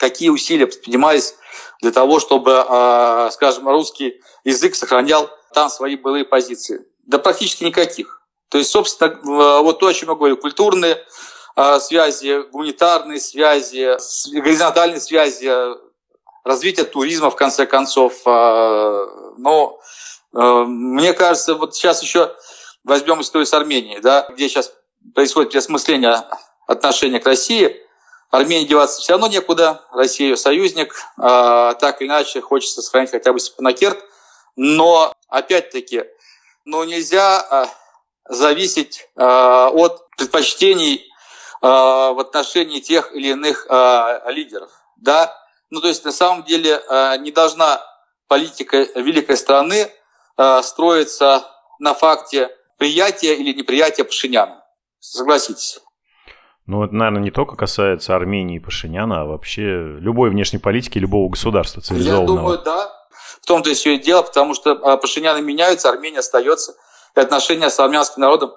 какие 0.00 0.30
усилия 0.30 0.66
предпринимались 0.66 1.36
для 1.82 1.92
того, 1.92 2.18
чтобы, 2.18 2.64
а, 2.66 3.30
скажем, 3.30 3.68
русский 3.68 4.20
язык 4.44 4.74
сохранял 4.74 5.30
там 5.52 5.68
свои 5.68 5.94
былые 5.94 6.24
позиции? 6.24 6.86
Да 7.06 7.18
практически 7.18 7.64
никаких. 7.64 8.22
То 8.48 8.58
есть, 8.58 8.70
собственно, 8.70 9.18
вот 9.60 9.78
то, 9.78 9.86
о 9.86 9.94
чем 9.94 10.08
я 10.08 10.14
говорю, 10.14 10.36
культурные 10.36 11.04
связи, 11.80 12.42
гуманитарные 12.50 13.20
связи, 13.20 13.96
горизонтальные 14.32 15.00
связи, 15.00 15.52
развитие 16.42 16.86
туризма, 16.86 17.30
в 17.30 17.36
конце 17.36 17.66
концов. 17.66 18.14
Но 18.24 19.78
мне 20.32 21.12
кажется, 21.12 21.54
вот 21.54 21.74
сейчас 21.74 22.02
еще 22.02 22.34
возьмем 22.84 23.20
историю 23.20 23.46
с 23.46 23.54
Арменией, 23.54 24.00
да, 24.00 24.28
где 24.30 24.48
сейчас 24.48 24.72
происходит 25.14 25.50
переосмысление 25.50 26.24
отношения 26.66 27.20
к 27.20 27.26
России– 27.26 27.76
Армении 28.30 28.66
деваться 28.66 29.00
все 29.00 29.12
равно 29.12 29.26
некуда, 29.26 29.82
Россия 29.92 30.28
ее 30.28 30.36
союзник, 30.36 30.94
а, 31.18 31.74
так 31.74 32.00
или 32.00 32.08
иначе 32.08 32.40
хочется 32.40 32.80
сохранить 32.80 33.10
хотя 33.10 33.32
бы 33.32 33.40
Степанакерт, 33.40 33.98
но 34.54 35.12
опять-таки, 35.28 36.04
ну 36.64 36.84
нельзя 36.84 37.40
а, 37.40 37.68
зависеть 38.28 39.08
а, 39.16 39.70
от 39.70 40.08
предпочтений 40.16 41.10
а, 41.60 42.12
в 42.12 42.20
отношении 42.20 42.78
тех 42.78 43.12
или 43.12 43.30
иных 43.30 43.66
а, 43.68 44.22
лидеров, 44.30 44.70
да, 44.96 45.36
ну 45.70 45.80
то 45.80 45.88
есть 45.88 46.04
на 46.04 46.12
самом 46.12 46.44
деле 46.44 46.80
а, 46.88 47.16
не 47.16 47.32
должна 47.32 47.84
политика 48.28 48.76
великой 48.94 49.38
страны 49.38 49.90
а, 50.40 50.62
строиться 50.62 51.44
на 51.78 51.92
факте 51.92 52.48
приятия 52.78 53.34
или 53.34 53.52
неприятия 53.52 54.04
Пашиняна. 54.04 54.64
Согласитесь. 54.98 55.80
Ну, 56.64 56.82
это, 56.82 56.94
наверное, 56.94 57.20
не 57.20 57.30
только 57.30 57.56
касается 57.56 58.16
Армении 58.16 58.56
и 58.56 58.58
Пашиняна, 58.58 59.20
а 59.20 59.24
вообще 59.26 59.62
любой 59.98 60.30
внешней 60.30 60.58
политики 60.58 60.96
любого 60.96 61.28
государства 61.28 61.82
цивилизованного. 61.82 62.30
Я 62.30 62.42
думаю, 62.42 62.58
да. 62.64 62.90
В 63.42 63.46
том-то 63.46 63.68
и 63.68 63.74
все 63.74 63.96
и 63.96 63.98
дело, 63.98 64.22
потому 64.22 64.54
что 64.54 64.70
а, 64.70 64.96
Пашиняны 64.96 65.42
меняются, 65.42 65.90
Армения 65.90 66.20
остается, 66.20 66.74
и 67.14 67.20
отношения 67.20 67.68
с 67.68 67.78
армянским 67.78 68.22
народом 68.22 68.52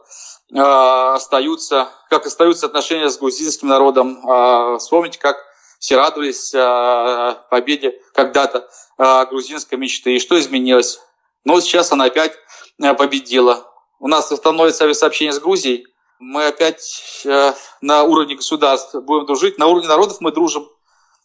э, 0.53 0.59
остаются, 0.61 1.89
как 2.09 2.25
остаются 2.27 2.67
отношения 2.67 3.09
с 3.09 3.17
грузинским 3.17 3.67
народом. 3.67 4.25
Э, 4.25 4.77
вспомните, 4.77 5.19
как 5.19 5.35
все 5.79 5.97
радовались 5.97 6.53
э, 6.53 7.35
победе 7.49 7.99
когда-то 8.13 8.69
э, 8.97 9.25
грузинской 9.25 9.77
мечты. 9.77 10.15
И 10.15 10.19
что 10.19 10.39
изменилось? 10.39 11.01
Ну, 11.43 11.59
сейчас 11.61 11.91
она 11.91 12.05
опять 12.05 12.33
победила. 12.77 13.65
У 13.99 14.07
нас 14.07 14.33
становится 14.35 14.83
авиасообщение 14.85 15.33
с 15.33 15.39
Грузией, 15.39 15.87
мы 16.23 16.47
опять 16.47 17.21
э, 17.25 17.53
на 17.81 18.03
уровне 18.03 18.35
государств 18.35 18.95
будем 18.95 19.25
дружить, 19.25 19.57
на 19.57 19.67
уровне 19.67 19.89
народов 19.89 20.21
мы 20.21 20.31
дружим, 20.31 20.69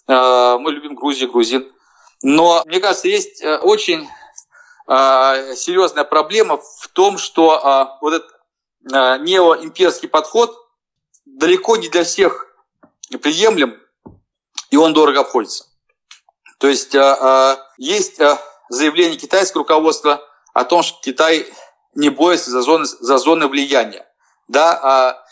э, 0.09 0.57
мы 0.59 0.73
любим 0.73 0.97
Грузию, 0.97 1.31
грузин. 1.31 1.71
Но, 2.23 2.63
мне 2.67 2.81
кажется, 2.81 3.09
есть 3.09 3.43
э, 3.43 3.59
очень 3.59 4.09
серьезная 4.87 6.05
проблема 6.05 6.57
в 6.57 6.89
том, 6.95 7.19
что 7.19 7.99
вот 8.01 8.15
этот 8.15 8.31
неоимперский 8.81 10.09
подход 10.09 10.57
далеко 11.27 11.77
не 11.77 11.91
для 11.91 12.05
всех 12.05 12.47
приемлем, 13.21 13.79
и 14.71 14.79
он 14.79 14.95
дорого 14.95 15.21
обходится. 15.21 15.67
То 16.57 16.69
есть 16.69 16.97
есть 17.77 18.19
заявление 18.69 19.19
китайского 19.19 19.63
руководства 19.63 20.23
о 20.55 20.65
том, 20.65 20.83
что 20.83 21.01
Китай 21.03 21.47
не 21.95 22.11
боится 22.11 22.51
за 22.51 22.63
зоны, 22.63 22.85
за 22.85 23.19
зоны 23.19 23.49
влияния 23.49 24.09
да, 24.49 24.73
а 24.83 25.25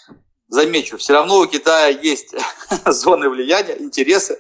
замечу, 0.49 0.99
все 0.99 1.15
равно 1.15 1.39
у 1.39 1.47
Китая 1.47 1.89
есть 1.89 2.35
зоны 2.87 3.29
влияния, 3.29 3.77
интересы, 3.81 4.39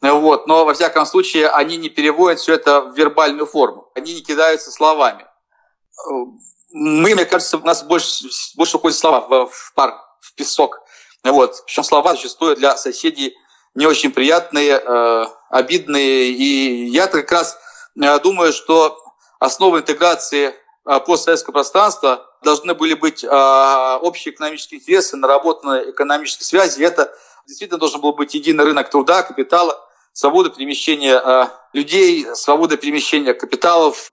вот, 0.00 0.46
но 0.46 0.64
во 0.64 0.74
всяком 0.74 1.06
случае 1.06 1.48
они 1.48 1.76
не 1.76 1.88
переводят 1.88 2.40
все 2.40 2.54
это 2.54 2.80
в 2.80 2.96
вербальную 2.96 3.46
форму, 3.46 3.90
они 3.94 4.14
не 4.14 4.22
кидаются 4.22 4.70
словами. 4.70 5.26
Мы, 6.70 7.14
мне 7.14 7.24
кажется, 7.24 7.58
у 7.58 7.64
нас 7.64 7.82
больше, 7.82 8.26
больше 8.56 8.76
уходят 8.76 8.98
слова 8.98 9.20
в, 9.20 9.46
в 9.50 9.74
пар, 9.74 9.94
в 10.20 10.34
песок. 10.34 10.80
Вот. 11.22 11.62
Причем 11.66 11.84
слова 11.84 12.14
зачастую 12.14 12.56
для 12.56 12.76
соседей 12.76 13.36
не 13.74 13.86
очень 13.86 14.10
приятные, 14.10 14.82
э, 14.84 15.26
обидные. 15.50 16.30
И 16.30 16.86
я 16.86 17.06
как 17.06 17.30
раз 17.30 17.56
думаю, 18.18 18.52
что 18.52 18.98
основа 19.38 19.78
интеграции 19.78 20.54
э, 20.86 21.00
постсоветского 21.00 21.52
пространства 21.52 22.26
должны 22.42 22.74
были 22.74 22.92
быть 22.94 23.24
а, 23.24 23.98
общие 24.02 24.34
экономические 24.34 24.78
интересы, 24.78 25.16
наработанные 25.16 25.90
экономические 25.92 26.44
связи. 26.44 26.82
Это 26.82 27.16
действительно 27.46 27.78
должен 27.78 28.02
был 28.02 28.12
быть 28.12 28.34
единый 28.34 28.64
рынок 28.64 28.90
труда, 28.90 29.22
капитала, 29.22 29.80
свобода 30.12 30.50
перемещения 30.50 31.50
людей, 31.72 32.26
свобода 32.34 32.76
перемещения 32.76 33.32
капиталов. 33.32 34.10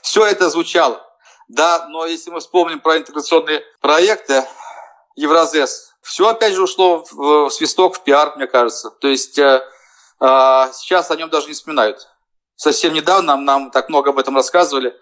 Все 0.00 0.24
это 0.24 0.48
звучало. 0.48 1.04
Да, 1.48 1.88
но 1.88 2.06
если 2.06 2.30
мы 2.30 2.40
вспомним 2.40 2.80
про 2.80 2.98
интеграционные 2.98 3.62
проекты 3.80 4.44
Евразес, 5.16 5.94
все 6.00 6.28
опять 6.28 6.54
же 6.54 6.62
ушло 6.62 7.04
в 7.10 7.50
свисток, 7.50 7.96
в 7.96 8.02
пиар, 8.02 8.36
мне 8.36 8.46
кажется. 8.46 8.90
То 8.90 9.08
есть 9.08 9.38
э, 9.38 9.60
сейчас 10.20 11.10
о 11.10 11.16
нем 11.16 11.30
даже 11.30 11.48
не 11.48 11.54
вспоминают. 11.54 12.08
Совсем 12.56 12.94
недавно 12.94 13.36
нам, 13.36 13.70
так 13.70 13.88
много 13.88 14.10
об 14.10 14.18
этом 14.18 14.36
рассказывали 14.36 14.94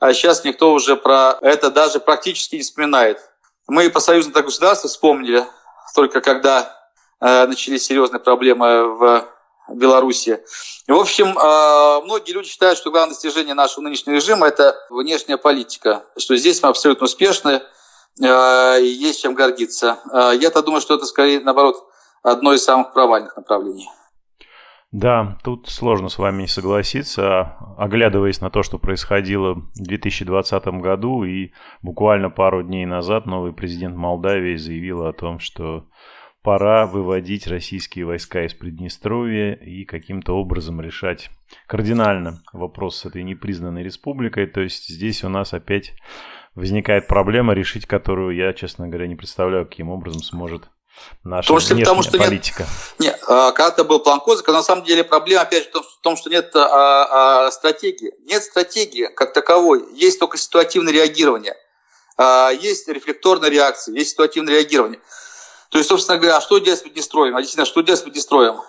а 0.00 0.14
сейчас 0.14 0.44
никто 0.44 0.72
уже 0.72 0.96
про 0.96 1.38
это 1.42 1.70
даже 1.70 2.00
практически 2.00 2.56
не 2.56 2.62
вспоминает. 2.62 3.20
Мы 3.68 3.90
по 3.90 4.00
союзному 4.00 4.42
государству 4.42 4.88
вспомнили 4.88 5.46
только 5.94 6.22
когда 6.22 6.74
э, 7.20 7.46
начались 7.46 7.84
серьезные 7.84 8.18
проблемы 8.18 8.96
в 8.96 9.28
Беларуси. 9.68 10.42
В 10.88 10.94
общем, 10.94 11.38
э, 11.38 12.00
многие 12.02 12.32
люди 12.32 12.48
считают, 12.48 12.78
что 12.78 12.90
главное 12.90 13.14
достижение 13.14 13.54
нашего 13.54 13.84
нынешнего 13.84 14.14
режима– 14.14 14.46
это 14.48 14.74
внешняя 14.88 15.36
политика, 15.36 16.04
что 16.16 16.34
здесь 16.36 16.62
мы 16.62 16.70
абсолютно 16.70 17.04
успешны, 17.04 17.62
э, 18.20 18.80
и 18.80 18.86
есть 18.86 19.20
чем 19.20 19.34
гордиться. 19.34 19.98
Э, 20.10 20.32
я-то 20.34 20.62
думаю, 20.62 20.80
что 20.80 20.94
это 20.94 21.04
скорее, 21.04 21.40
наоборот, 21.40 21.84
одно 22.22 22.54
из 22.54 22.64
самых 22.64 22.94
провальных 22.94 23.36
направлений. 23.36 23.90
Да, 24.92 25.38
тут 25.44 25.68
сложно 25.68 26.08
с 26.08 26.18
вами 26.18 26.42
не 26.42 26.48
согласиться, 26.48 27.56
оглядываясь 27.78 28.40
на 28.40 28.50
то, 28.50 28.64
что 28.64 28.76
происходило 28.76 29.54
в 29.54 29.72
2020 29.74 30.64
году, 30.80 31.22
и 31.22 31.52
буквально 31.80 32.28
пару 32.28 32.64
дней 32.64 32.86
назад 32.86 33.24
новый 33.24 33.52
президент 33.52 33.96
Молдавии 33.96 34.56
заявил 34.56 35.06
о 35.06 35.12
том, 35.12 35.38
что 35.38 35.86
пора 36.42 36.86
выводить 36.86 37.46
российские 37.46 38.04
войска 38.04 38.44
из 38.44 38.54
Приднестровья 38.54 39.52
и 39.52 39.84
каким-то 39.84 40.36
образом 40.36 40.80
решать 40.80 41.30
кардинально 41.68 42.42
вопрос 42.52 42.96
с 42.96 43.04
этой 43.04 43.22
непризнанной 43.22 43.84
республикой. 43.84 44.46
То 44.46 44.60
есть 44.60 44.88
здесь 44.88 45.22
у 45.22 45.28
нас 45.28 45.54
опять 45.54 45.94
возникает 46.56 47.06
проблема, 47.06 47.54
решить 47.54 47.86
которую 47.86 48.34
я, 48.34 48.52
честно 48.54 48.88
говоря, 48.88 49.06
не 49.06 49.14
представляю, 49.14 49.66
каким 49.66 49.88
образом 49.88 50.22
сможет 50.22 50.68
Наша 51.22 51.46
потому 51.48 51.60
что, 51.60 51.76
потому 51.76 52.02
что 52.02 52.18
политика. 52.18 52.66
Нет, 52.98 53.14
нет 53.14 53.24
когда-то 53.26 53.84
был 53.84 54.00
план 54.00 54.20
Козыка, 54.20 54.52
на 54.52 54.62
самом 54.62 54.84
деле 54.84 55.04
проблема 55.04 55.42
опять 55.42 55.64
же 55.64 55.70
в 55.70 56.00
том, 56.02 56.16
что 56.16 56.30
нет 56.30 56.50
а, 56.54 57.46
а, 57.46 57.50
стратегии. 57.50 58.12
Нет 58.24 58.42
стратегии 58.42 59.06
как 59.06 59.32
таковой, 59.32 59.84
есть 59.94 60.18
только 60.18 60.38
ситуативное 60.38 60.92
реагирование. 60.92 61.56
А, 62.16 62.50
есть 62.50 62.88
рефлекторная 62.88 63.48
реакция, 63.48 63.94
есть 63.94 64.10
ситуативное 64.10 64.54
реагирование. 64.54 65.00
То 65.70 65.78
есть, 65.78 65.88
собственно 65.88 66.18
говоря, 66.18 66.36
а 66.36 66.40
что 66.40 66.58
делать 66.58 66.80
с 66.80 66.82
Приднестровьем? 66.82 67.36
А 67.36 67.40
действительно, 67.40 67.64
что 67.64 67.80
делать 67.80 68.00
с 68.00 68.02
Приднестровьем? 68.02 68.60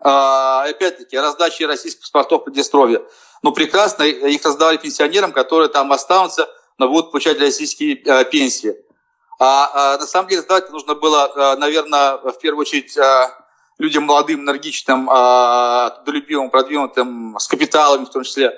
А, 0.00 0.64
опять-таки, 0.64 1.18
раздачи 1.18 1.64
российских 1.64 2.02
паспортов 2.02 2.44
Приднестровья. 2.44 3.02
Ну, 3.42 3.52
прекрасно, 3.52 4.04
их 4.04 4.44
раздавали 4.44 4.76
пенсионерам, 4.76 5.32
которые 5.32 5.68
там 5.68 5.92
останутся, 5.92 6.48
но 6.78 6.88
будут 6.88 7.10
получать 7.10 7.38
российские 7.40 8.02
а, 8.06 8.24
пенсии. 8.24 8.76
А, 9.38 9.94
а 9.94 9.98
на 9.98 10.06
самом 10.06 10.28
деле 10.28 10.42
сдавать 10.42 10.70
нужно 10.70 10.94
было, 10.94 11.30
а, 11.34 11.56
наверное, 11.56 12.16
в 12.18 12.38
первую 12.38 12.62
очередь 12.62 12.96
а, 12.98 13.30
людям 13.78 14.04
молодым, 14.04 14.40
энергичным, 14.40 15.08
а, 15.10 15.90
трудолюбивым, 15.90 16.50
продвинутым, 16.50 17.36
с 17.38 17.48
капиталами 17.48 18.04
в 18.04 18.10
том 18.10 18.22
числе. 18.22 18.52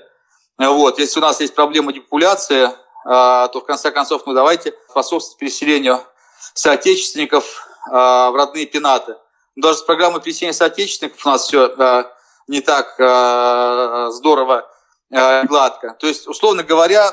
Вот. 0.58 0.98
Если 0.98 1.18
у 1.18 1.22
нас 1.22 1.40
есть 1.40 1.54
проблема 1.54 1.92
депопуляции, 1.92 2.70
а, 3.04 3.48
то 3.48 3.60
в 3.60 3.64
конце 3.64 3.90
концов, 3.90 4.26
ну 4.26 4.34
давайте 4.34 4.74
способствовать 4.90 5.38
переселению 5.38 6.02
соотечественников 6.54 7.66
в 7.88 8.36
родные 8.36 8.66
пенаты. 8.66 9.16
Даже 9.54 9.78
с 9.78 9.82
программой 9.82 10.20
переселения 10.20 10.52
соотечественников 10.52 11.24
у 11.24 11.28
нас 11.28 11.44
все 11.44 12.10
не 12.48 12.60
так 12.60 12.94
здорово, 14.12 14.68
гладко. 15.10 15.96
То 16.00 16.08
есть, 16.08 16.26
условно 16.26 16.64
говоря, 16.64 17.12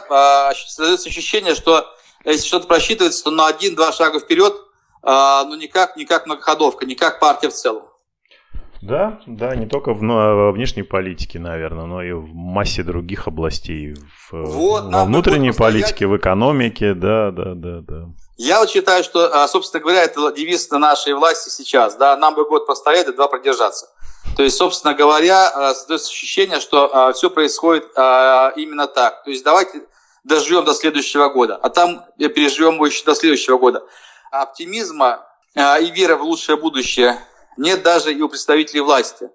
создается 0.56 1.10
ощущение, 1.10 1.54
что 1.54 1.88
если 2.32 2.48
что-то 2.48 2.68
просчитывается, 2.68 3.24
то 3.24 3.32
на 3.32 3.48
один-два 3.48 3.92
шага 3.92 4.20
вперед, 4.20 4.54
а, 5.02 5.44
но 5.44 5.56
никак, 5.56 5.98
никак 5.98 6.26
многоходовка, 6.26 6.86
никак 6.86 7.20
партия 7.20 7.50
в 7.50 7.54
целом. 7.54 7.84
Да, 8.82 9.22
да, 9.26 9.56
не 9.56 9.66
только 9.66 9.94
в 9.94 10.04
ну, 10.04 10.52
внешней 10.52 10.84
политике, 10.84 11.40
наверное, 11.40 11.86
но 11.86 12.04
и 12.04 12.12
в 12.12 12.34
массе 12.34 12.84
других 12.84 13.28
областей. 13.28 13.96
В, 14.30 14.44
вот, 14.44 14.92
во 14.92 15.06
внутренней 15.06 15.54
политике, 15.54 16.06
в 16.06 16.18
экономике, 16.18 16.94
да, 16.94 17.32
да, 17.32 17.54
да, 17.56 17.80
да. 17.80 18.06
Я 18.36 18.60
вот 18.60 18.70
считаю, 18.70 19.06
что, 19.06 19.30
а, 19.34 19.48
собственно 19.48 19.82
говоря, 19.82 20.04
это 20.04 20.34
девиз 20.34 20.70
нашей 20.70 21.14
власти 21.14 21.50
сейчас, 21.50 21.96
да, 21.96 22.18
нам 22.18 22.36
бы 22.36 22.46
год 22.46 22.66
постоять 22.68 23.08
и 23.08 23.14
два 23.14 23.30
продержаться. 23.30 23.88
То 24.36 24.44
есть, 24.44 24.58
собственно 24.58 24.94
говоря, 24.94 25.50
а, 25.50 25.74
создается 25.74 26.10
ощущение, 26.10 26.60
что 26.60 27.14
все 27.14 27.30
происходит 27.30 27.86
именно 27.96 28.88
так. 28.88 29.24
То 29.24 29.30
есть 29.30 29.46
давайте 29.46 29.84
доживем 30.24 30.66
до 30.66 30.74
следующего 30.74 31.30
года, 31.30 31.56
а 31.56 31.70
там 31.70 32.06
переживем 32.18 32.76
его 32.76 32.86
еще 32.86 33.04
до 33.06 33.16
следующего 33.16 33.58
года. 33.58 33.86
Оптимизма 34.32 35.28
и 35.56 35.92
веры 35.92 36.16
в 36.16 36.24
лучшее 36.24 36.58
будущее 36.58 37.20
нет 37.58 37.84
даже 37.84 38.14
и 38.14 38.22
у 38.22 38.30
представителей 38.30 38.82
власти. 38.82 39.30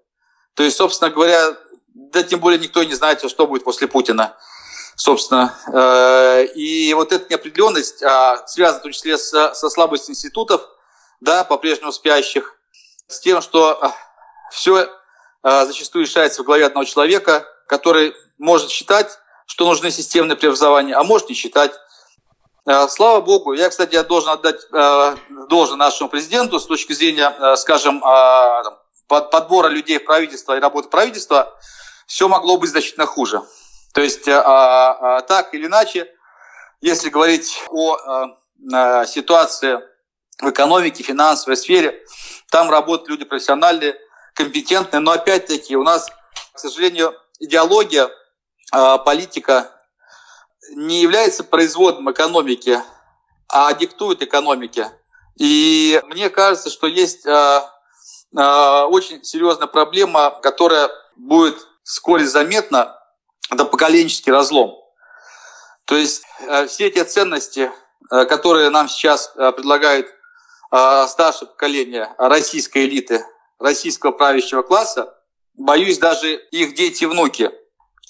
То 0.55 0.63
есть, 0.63 0.77
собственно 0.77 1.11
говоря, 1.11 1.57
да 1.95 2.23
тем 2.23 2.41
более 2.41 2.59
никто 2.59 2.83
не 2.83 2.95
знает, 2.95 3.29
что 3.29 3.47
будет 3.47 3.65
после 3.65 3.87
Путина. 3.87 4.37
Собственно, 4.97 5.55
э, 5.73 6.47
и 6.57 6.93
вот 6.95 7.13
эта 7.13 7.31
неопределенность 7.31 8.03
а, 8.03 8.45
связана 8.49 8.81
в 8.81 8.83
том 8.83 8.91
числе 8.91 9.17
со, 9.17 9.55
слабостью 9.55 10.11
институтов, 10.11 10.61
да, 11.21 11.45
по-прежнему 11.45 11.93
спящих, 11.93 12.57
с 13.07 13.21
тем, 13.21 13.41
что 13.41 13.81
а, 13.81 13.95
все 14.51 14.89
а, 15.45 15.67
зачастую 15.67 16.05
решается 16.05 16.43
в 16.43 16.47
голове 16.47 16.67
одного 16.67 16.85
человека, 16.85 17.47
который 17.69 18.13
может 18.39 18.71
считать, 18.71 19.21
что 19.49 19.67
нужны 19.67 19.91
системные 19.91 20.37
преобразования, 20.37 20.95
а 20.95 21.03
может 21.03 21.31
не 21.31 21.35
считать. 21.35 21.73
Э, 22.67 22.87
слава 22.89 23.23
богу, 23.23 23.55
я, 23.55 23.71
кстати, 23.71 23.95
я 23.95 24.05
должен 24.05 24.29
отдать 24.31 24.61
э, 24.71 25.17
должен 25.49 25.79
нашему 25.79 26.11
президенту 26.11 26.61
с 26.61 26.67
точки 26.67 26.93
зрения, 26.93 27.35
э, 27.37 27.57
скажем, 27.57 28.03
подбора 29.09 29.69
людей 29.69 29.99
в 29.99 30.05
правительство 30.05 30.55
и 30.55 30.61
работы 30.61 30.91
правительства, 30.91 31.59
все 32.07 32.29
могло 32.29 32.59
быть 32.59 32.71
значительно 32.71 33.07
хуже. 33.07 33.43
То 33.95 34.03
есть 34.03 34.27
так 34.27 35.49
или 35.55 35.67
иначе, 35.67 36.13
если 36.83 37.09
говорить 37.09 37.59
о 37.71 38.37
ситуации 39.07 39.81
в 40.43 40.51
экономике, 40.51 41.03
финансовой 41.03 41.57
сфере, 41.57 42.05
там 42.51 42.71
работают 42.71 43.09
люди 43.09 43.25
профессиональные, 43.25 43.97
компетентные, 44.35 45.01
но 45.01 45.13
опять-таки 45.13 45.75
у 45.75 45.85
нас, 45.85 46.11
к 46.53 46.59
сожалению, 46.59 47.15
идеология, 47.41 48.11
политика 48.71 49.73
не 50.71 51.01
является 51.03 51.45
производным 51.45 52.11
экономики, 52.11 52.81
а 53.49 53.73
диктует 53.73 54.23
экономике. 54.23 54.91
И 55.39 56.01
мне 56.07 56.31
кажется, 56.31 56.69
что 56.71 56.87
есть 56.87 57.25
э, 57.27 57.63
э, 58.37 58.83
очень 58.85 59.23
серьезная 59.25 59.69
проблема, 59.69 60.39
которая 60.43 60.91
будет 61.17 61.57
вскоре 61.85 62.27
заметна, 62.27 62.99
это 63.51 63.65
поколенческий 63.65 64.33
разлом. 64.33 64.75
То 65.85 65.97
есть 65.97 66.23
э, 66.41 66.67
все 66.67 66.91
те 66.91 67.05
ценности, 67.05 67.71
э, 68.11 68.25
которые 68.27 68.71
нам 68.71 68.89
сейчас 68.89 69.33
э, 69.37 69.53
предлагает 69.53 70.15
старшее 70.71 71.49
поколение 71.49 72.15
российской 72.19 72.85
элиты, 72.85 73.25
российского 73.59 74.11
правящего 74.11 74.61
класса, 74.61 75.19
боюсь, 75.55 75.97
даже 75.97 76.35
их 76.35 76.75
дети 76.75 77.05
и 77.05 77.07
внуки– 77.07 77.51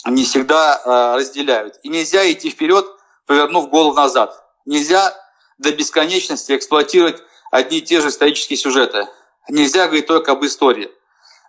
не 0.06 0.24
всегда 0.24 0.80
э, 0.84 1.16
разделяют. 1.16 1.78
И 1.82 1.88
нельзя 1.88 2.30
идти 2.30 2.50
вперед, 2.50 2.86
повернув 3.26 3.68
голову 3.68 3.94
назад. 3.94 4.44
Нельзя 4.64 5.14
до 5.58 5.72
бесконечности 5.72 6.56
эксплуатировать 6.56 7.22
одни 7.50 7.78
и 7.78 7.82
те 7.82 8.00
же 8.00 8.08
исторические 8.08 8.58
сюжеты. 8.58 9.08
Нельзя 9.48 9.86
говорить 9.86 10.06
только 10.06 10.32
об 10.32 10.44
истории. 10.44 10.90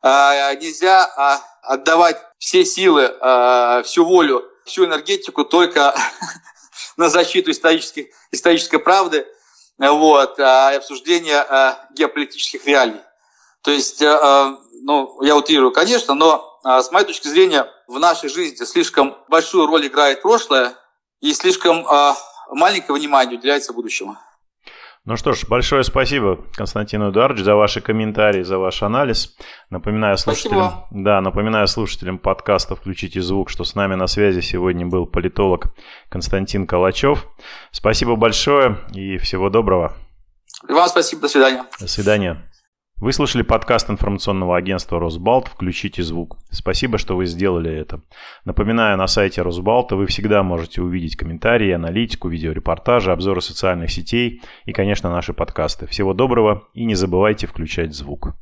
Э, 0.02 0.56
нельзя 0.56 1.06
э, 1.06 1.38
отдавать 1.64 2.18
все 2.38 2.66
силы, 2.66 3.04
э, 3.04 3.84
всю 3.84 4.06
волю, 4.06 4.46
всю 4.66 4.86
энергетику 4.86 5.44
только 5.44 5.94
на 6.98 7.10
защиту 7.10 7.52
исторических, 7.52 8.08
исторической 8.32 8.78
правды 8.78 9.28
вот, 9.78 10.38
и 10.38 10.42
обсуждение 10.42 11.46
геополитических 11.96 12.66
реалий. 12.66 13.00
То 13.62 13.72
есть, 13.72 14.02
ну, 14.02 15.22
я 15.22 15.38
утрирую, 15.38 15.72
конечно, 15.72 16.16
но 16.16 16.50
а, 16.64 16.84
с 16.84 16.92
моей 16.92 17.06
точки 17.06 17.28
зрения, 17.28 17.72
в 17.90 18.00
нашей 18.00 18.30
жизни 18.30 18.64
слишком 18.66 19.18
большую 19.28 19.66
роль 19.66 19.88
играет 19.88 20.22
прошлое 20.22 20.74
и 21.22 21.34
слишком 21.34 21.86
а, 21.88 22.16
маленькое 22.52 22.98
внимание 22.98 23.38
уделяется 23.38 23.74
будущему. 23.74 24.16
Ну 25.06 25.18
что 25.18 25.34
ж, 25.34 25.46
большое 25.48 25.84
спасибо, 25.84 26.46
Константин 26.56 27.10
Эдуардович, 27.10 27.44
за 27.44 27.56
ваши 27.56 27.82
комментарии, 27.82 28.44
за 28.44 28.60
ваш 28.60 28.84
анализ. 28.84 29.36
Напоминаю 29.72 30.18
слушателям, 30.18 30.70
спасибо. 30.70 30.88
да, 30.92 31.22
напоминаю 31.22 31.68
слушателям 31.68 32.20
подкаста 32.20 32.76
«Включите 32.76 33.22
звук», 33.22 33.50
что 33.50 33.64
с 33.64 33.74
нами 33.74 33.96
на 33.96 34.06
связи 34.06 34.42
сегодня 34.42 34.86
был 34.86 35.08
политолог 35.08 35.74
Константин 36.10 36.68
Калачев. 36.68 37.26
Спасибо 37.72 38.18
большое 38.18 38.78
и 38.94 39.18
всего 39.18 39.50
доброго. 39.50 39.96
И 40.68 40.74
вам 40.74 40.88
спасибо, 40.90 41.24
до 41.24 41.28
свидания. 41.30 41.66
До 41.80 41.88
свидания. 41.88 42.49
Вы 43.02 43.14
слушали 43.14 43.44
подкаст 43.44 43.90
информационного 43.90 44.58
агентства 44.58 45.00
«Росбалт. 45.00 45.48
Включите 45.48 46.04
звук». 46.04 46.38
Спасибо, 46.52 46.98
что 46.98 47.16
вы 47.16 47.28
сделали 47.28 47.72
это. 47.72 48.02
Напоминаю, 48.44 48.98
на 48.98 49.08
сайте 49.08 49.42
Росбалта 49.42 49.96
вы 49.96 50.06
всегда 50.06 50.44
можете 50.44 50.82
увидеть 50.82 51.16
комментарии, 51.16 51.72
аналитику, 51.72 52.28
видеорепортажи, 52.28 53.14
обзоры 53.14 53.40
социальных 53.40 53.90
сетей 53.90 54.42
и, 54.66 54.74
конечно, 54.74 55.10
наши 55.10 55.32
подкасты. 55.32 55.88
Всего 55.88 56.14
доброго 56.14 56.68
и 56.74 56.84
не 56.84 56.96
забывайте 56.96 57.48
включать 57.48 57.96
звук. 57.96 58.36